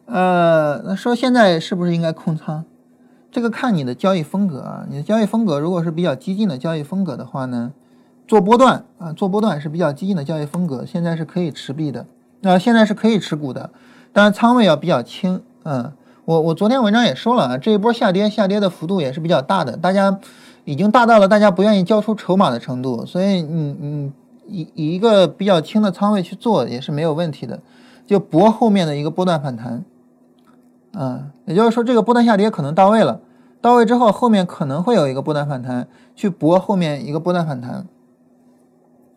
[0.08, 2.66] 呃，那说现在是不是应该空仓？
[3.32, 7.72] 这个看你的交易风格啊，你的交易风格如果是比较激进的交易风格的话呢？
[8.28, 12.08] 做波段啊，做波段是比较激进的交易风格，现在是可以持币的，
[12.42, 13.70] 那现在是可以持股的，
[14.12, 15.44] 但是仓位要比较轻。
[15.64, 15.92] 嗯，
[16.26, 20.20] 我我昨天文章也说了啊，这一波下跌下跌的幅度也是比较大的，大家
[20.66, 24.12] 已经大到了大家不愿意交出筹码的程度，所以你你
[24.48, 27.62] 以以一个比较轻的仓位去做也是没有问题的，
[28.06, 29.84] 就搏后面的一个波段反弹。
[30.94, 33.20] 嗯，也就是说这个波段下跌可能到位了，
[33.62, 37.88] 到位之后后面可能会有一个波段反弹，去搏后面一个波段反弹。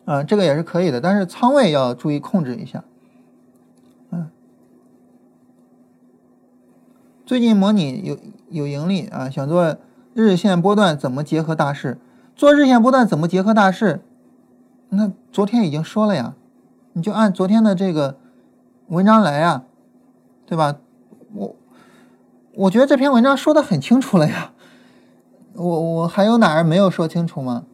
[0.07, 2.85] 啊，这个也是可以的，但是仓位要注意控制一下。
[4.11, 4.31] 嗯，
[7.27, 8.17] 最近模拟有
[8.51, 9.77] 有盈利啊，想做
[10.17, 11.99] 日线波段怎么结合大势？
[12.35, 14.01] 做日线波段怎么结合大势？
[14.89, 16.33] 那昨天已经说了呀，
[16.95, 18.17] 你就按昨天的这个
[18.87, 19.65] 文章来呀，
[20.47, 20.77] 对吧？
[21.35, 21.55] 我
[22.55, 24.53] 我觉得这篇文章说的很清楚了呀，
[25.53, 27.65] 我我还有哪儿没有说清楚吗？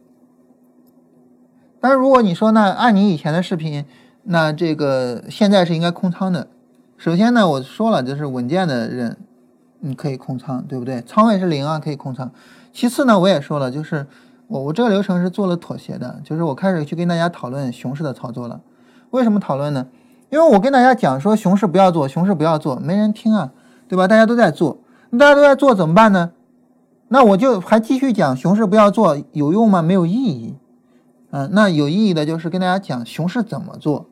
[1.79, 3.85] 但是如果你说那按你以前的视频，
[4.23, 6.49] 那这个现在是应该空仓的。
[6.97, 9.17] 首先呢，我说了，就是稳健的人
[9.85, 11.01] 你可以空仓，对不对？
[11.01, 12.31] 仓位是零啊，可以空仓。
[12.71, 14.07] 其次呢，我也说了，就是
[14.47, 18.61] 我我这个流程是做了妥协的，就是我开始去跟大家讨论熊市的操作了。
[19.11, 19.87] 为什么讨论呢？
[20.29, 23.51] 因为我跟大家讲说熊市不要做，熊市不要做，没人听啊，
[23.87, 24.07] 对吧？
[24.07, 24.79] 大家都在做，
[25.11, 26.31] 大家都在做怎么办呢？
[27.09, 29.81] 那我就还继续讲熊市不要做，有用吗？
[29.81, 30.55] 没有意义。
[31.29, 34.07] 嗯，那有意义的就是跟大家讲熊市怎么做，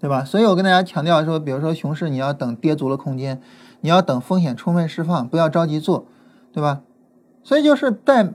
[0.00, 0.24] 对吧？
[0.24, 3.40] 所以我跟大家强调说，比如说熊市你要等跌足了空间，
[3.82, 6.06] 你要等风险充分释放，不要着急做，
[6.50, 6.80] 对吧？
[7.44, 8.32] 所以就是在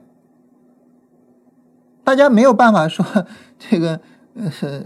[2.04, 3.04] 大家没有办法说
[3.58, 4.00] 这个
[4.36, 4.84] 呃，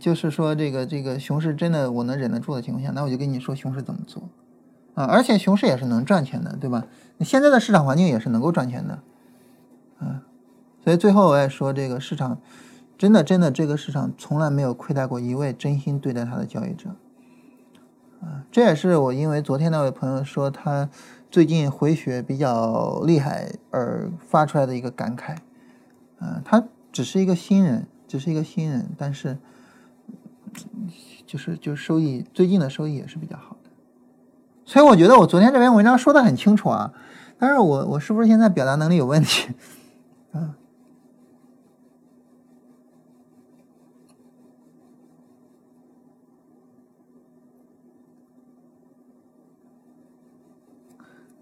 [0.00, 4.24] 就是说这个这个熊市真的我能忍得住的情况下，那我就跟你说熊市怎么做
[4.94, 6.86] 啊，而且熊市也是能赚钱的，对吧？
[7.20, 8.98] 现在的市场环境也是能够赚钱的，
[10.00, 10.20] 嗯。
[10.84, 12.38] 所以最后我也说，这个市场
[12.96, 16.90] 真的真的，这个市场从来没有亏待过一位真心对待它的交易者。
[18.50, 20.88] 这也是我因为昨天那位朋友说他
[21.30, 25.36] 最近回血比较厉害而发出来的一个感慨。
[26.20, 29.36] 嗯，他只是一个新人，只是一个新人，但是
[31.26, 33.70] 就是就收益最近的收益也是比较好的。
[34.64, 36.92] 所以我觉得我昨天这篇文章说的很清楚啊，
[37.38, 39.52] 但是我我是不是现在表达能力有问题？
[40.32, 40.56] 啊？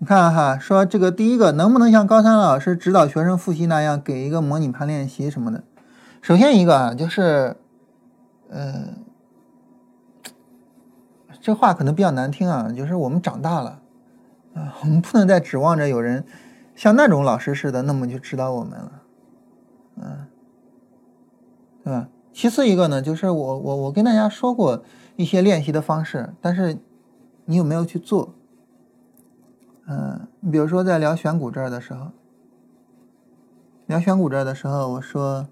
[0.05, 5.65] 你看哈，说这个第一个能不能像高三老师指导学生复习那样，给一个模拟盘练习什么的？
[6.21, 7.57] 首先一个啊，就是，
[8.51, 8.89] 呃，
[11.41, 13.81] 这话可能比较难听啊，就是我们长大了
[14.53, 16.27] 啊，我们不能再指望着有人
[16.75, 18.93] 像那种老师似的那么去指导我们了，
[20.03, 20.27] 嗯，
[21.83, 22.09] 对吧？
[22.35, 24.85] 其次一个呢，就是我我我跟大家说过
[25.17, 26.77] 一些练习的方式，但是
[27.47, 28.35] 你有没有去做？
[29.87, 32.11] 嗯，你比如说在聊选股这儿的时候，
[33.87, 35.47] 聊选股这儿的时候，我说，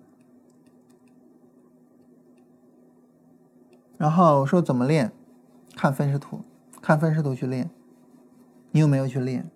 [3.98, 5.12] 然后我说怎么练，
[5.76, 6.40] 看分时图，
[6.80, 7.68] 看分时图去练，
[8.70, 9.50] 你有没有去练？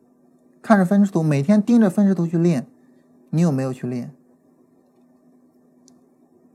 [0.61, 2.67] 看着分时图，每天盯着分时图去练，
[3.31, 4.13] 你有没有去练？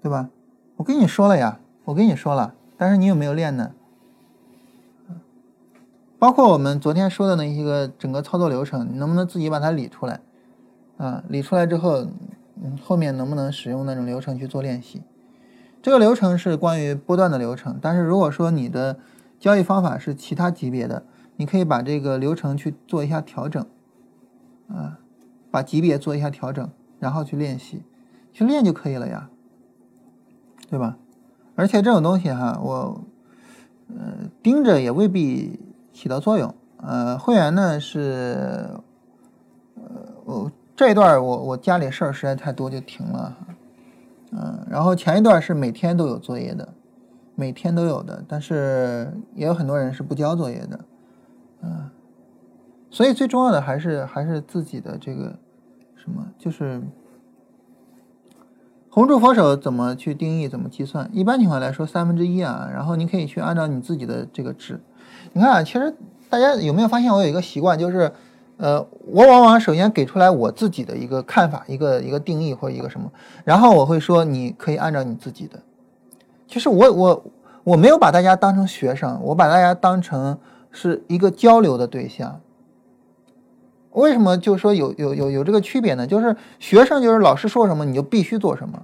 [0.01, 0.29] 对吧？
[0.75, 3.73] 我跟你说了呀，我跟你说了，但是你有没有练呢？
[6.21, 10.21] 包括我们昨天说的那些个整个操作流程，你能不能自己把它理出来？
[10.97, 12.05] 啊，理出来之后，
[12.61, 15.01] 嗯，后面能不能使用那种流程去做练习？
[15.81, 18.99] 这个流程是关于波段的流程，但是如果说你的
[19.39, 21.05] 交易方法是其他级别的，
[21.37, 23.65] 你可以把这个流程去做一下调整，
[24.67, 24.99] 啊，
[25.49, 26.69] 把级别做一下调整，
[26.99, 27.81] 然后去练习，
[28.31, 29.31] 去练就可以了呀，
[30.69, 30.99] 对吧？
[31.55, 33.01] 而且这种东西哈，我，
[33.87, 35.59] 呃，盯着也未必。
[35.93, 38.69] 起到作用，呃，会员呢是，
[39.75, 39.83] 呃，
[40.25, 43.37] 我这一段我我家里事儿实在太多就停了，
[44.31, 46.69] 嗯，然后前一段是每天都有作业的，
[47.35, 50.79] 每天都有的，但是也有很多人是不交作业的，
[51.61, 51.89] 嗯，
[52.89, 55.37] 所以最重要的还是还是自己的这个
[55.95, 56.81] 什么，就是
[58.89, 61.09] 红柱佛手怎么去定义，怎么计算？
[61.13, 64.79] 一般情况来说三分之一啊，然后你可以去按照你自己的这个值。
[65.33, 65.93] 你看啊，其实
[66.29, 68.11] 大家有没有发现我有一个习惯，就是，
[68.57, 73.09] 呃，我往往首先给出来我自己的一个看法，一个一个定义或一个什么，
[73.45, 75.59] 然后我会说你可以按照你自己的。
[76.47, 77.23] 其实我我
[77.63, 80.37] 我没有把大家当成学生，我把大家当成
[80.69, 82.41] 是一个交流的对象。
[83.91, 86.05] 为什么就说有有有有这个区别呢？
[86.05, 88.81] 就是学生就是老师说什么你就必须做什么，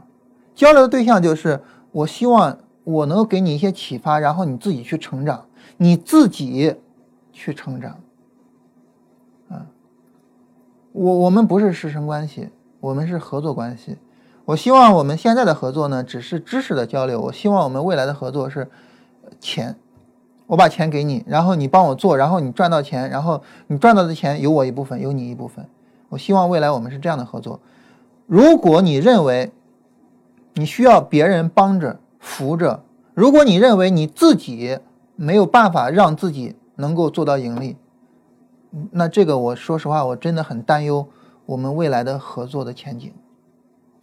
[0.55, 5.45] 交流的对象就是我希望我能给你一些启发，然后你自己去成长。
[5.77, 6.75] 你自己
[7.31, 7.99] 去成长，
[9.49, 9.67] 啊，
[10.91, 12.49] 我我们不是师生关系，
[12.79, 13.97] 我们是合作关系。
[14.45, 17.21] 我希望我们现在的合作呢，只是知识的交流。
[17.21, 18.69] 我希望我们未来的合作是
[19.39, 19.75] 钱，
[20.47, 25.67] 我把钱给你，然后你帮我做，然后你赚到钱，然后你赚到的钱有我一部分，有你一部分。
[26.09, 27.59] 我希望未来我们是这样的合作。
[28.25, 29.51] 如果你认为
[30.53, 34.79] 你需要别人帮着扶着，如果你认为你自己，
[35.17, 37.75] 没有办法让自己能够做到盈利，
[38.91, 41.07] 那这个我说实话，我真的很担忧
[41.47, 43.11] 我们未来的合作的前景，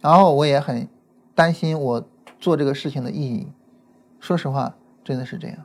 [0.01, 0.87] 然后我也很
[1.33, 2.03] 担心我
[2.37, 3.47] 做这个事情的意义。
[4.19, 5.57] 说实话，真的是这样，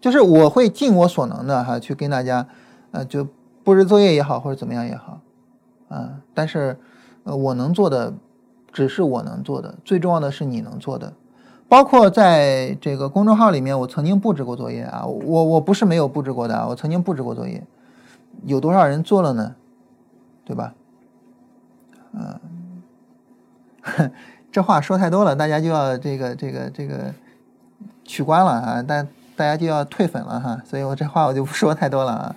[0.00, 2.48] 就是我会尽我所能的哈，去跟大家，
[2.90, 3.28] 呃，就
[3.62, 5.20] 布置作业也好，或者怎么样也好，
[5.88, 6.76] 啊，但是，
[7.22, 8.12] 呃，我能做的
[8.72, 11.12] 只是我能做的，最重要的是你能做的。
[11.68, 17.62] 包括在这个公众号里面，我曾经布置过作业啊，我我不是没有布置过的，我曾经布置过作业，
[18.46, 19.54] 有多少人做了呢？
[20.46, 20.74] 对吧？
[22.14, 22.40] 嗯，
[24.50, 27.12] 这话说太多了，大家就要这个这个这个
[28.02, 29.02] 取关了啊，大
[29.36, 32.36] 大家就要退粉了哈，所以我这话我就不说太多了啊，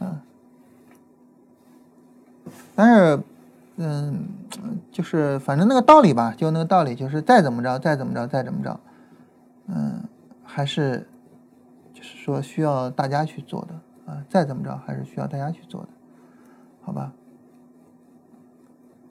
[0.00, 0.20] 嗯，
[2.74, 3.20] 但是。
[3.76, 4.28] 嗯，
[4.92, 8.78] 就是反正那个道理吧，就那个道理，就是再怎么着，再怎么着，再怎么着，
[9.66, 10.04] 嗯，
[10.44, 11.08] 还是
[11.92, 13.74] 就是说需要大家去做的
[14.12, 15.88] 啊，再怎么着还是需要大家去做的，
[16.82, 17.12] 好吧？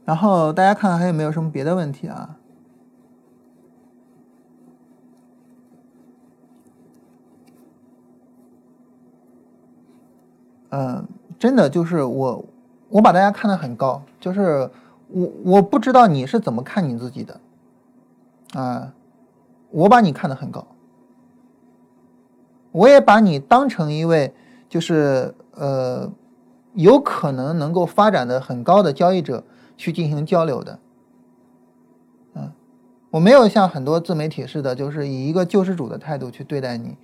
[0.05, 2.37] 然后大家看看还有没有什么别的问题啊？
[10.69, 11.05] 嗯，
[11.37, 12.45] 真的就是我。
[12.89, 14.69] 我把大家看得很高，就是
[15.09, 17.41] 我我不知道你是怎么看你自己的，
[18.53, 18.93] 啊，
[19.69, 20.65] 我把你看得很高，
[22.71, 24.33] 我也把你当成一位
[24.69, 26.09] 就是呃
[26.73, 29.43] 有可能能够发展的很高的交易者
[29.75, 30.79] 去进行交流的。
[32.35, 32.53] 嗯，
[33.09, 36.95] 我没有像很多自媒体似的，就是以一个救世主的态度去对待你，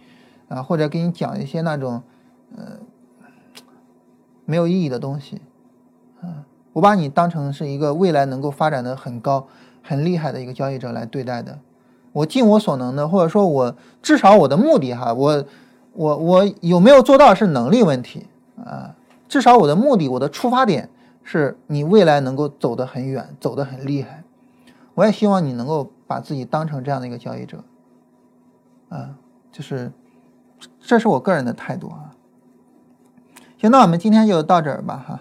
[0.48, 2.02] 啊，或者给你讲一些那种
[2.56, 2.80] 呃
[4.46, 5.42] 没有意义的东西。
[6.80, 9.46] 我把你当成是一个未来能够发展的很高、
[9.84, 11.60] 很厉害的一个交易者来对待的。
[12.14, 15.44] 我尽我所能的，或者说我至少我的目的哈，我
[15.92, 18.28] 我我有没有做到是能力问题
[18.64, 18.96] 啊？
[19.28, 20.90] 至少我的目的，我的出发点
[21.22, 24.24] 是你未来能够走得很远，走得很厉害。
[24.94, 27.62] 我也希望你能够把自己当成这样的一个交易者，
[28.88, 29.10] 啊，
[29.52, 29.92] 就是
[30.80, 32.16] 这是我个人的态度啊。
[33.58, 35.20] 行，那我们今天就到这儿吧，哈。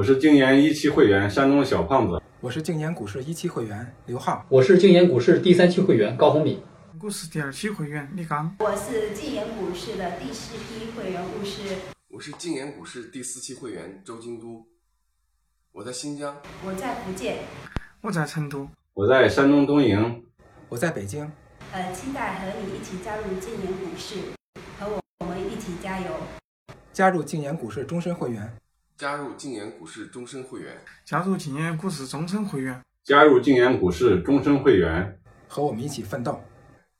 [0.00, 6.58] 我是静言一期会员山东小胖子，我是静言股市一期会员刘浩，我是静言股市第三期会员高红敏，
[6.98, 11.76] 股市第二期会员李刚，我是静言股市的第四批会员巫师，
[12.08, 14.66] 我是静言股市第四期会员周京都，
[15.70, 16.34] 我在新疆，
[16.64, 17.36] 我在福建，
[18.00, 20.24] 我在成都，我在山东东营，
[20.70, 21.30] 我在北京，
[21.72, 24.14] 呃，期待和你一起加入静言股市，
[24.78, 26.10] 和我我们一起加油，
[26.90, 28.50] 加入静言股市终身会员。
[29.00, 30.76] 加入静言股市终身会员，
[31.06, 36.38] 加入静言股市终身会员，加入静言股市终身会员，和我们一起奋斗，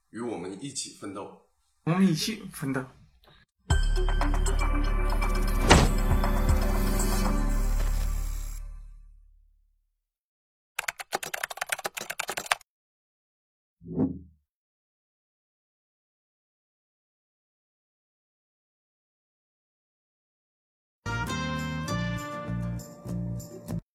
[0.09, 1.43] 与我们一起奋斗，
[1.85, 2.83] 我们一起奋斗。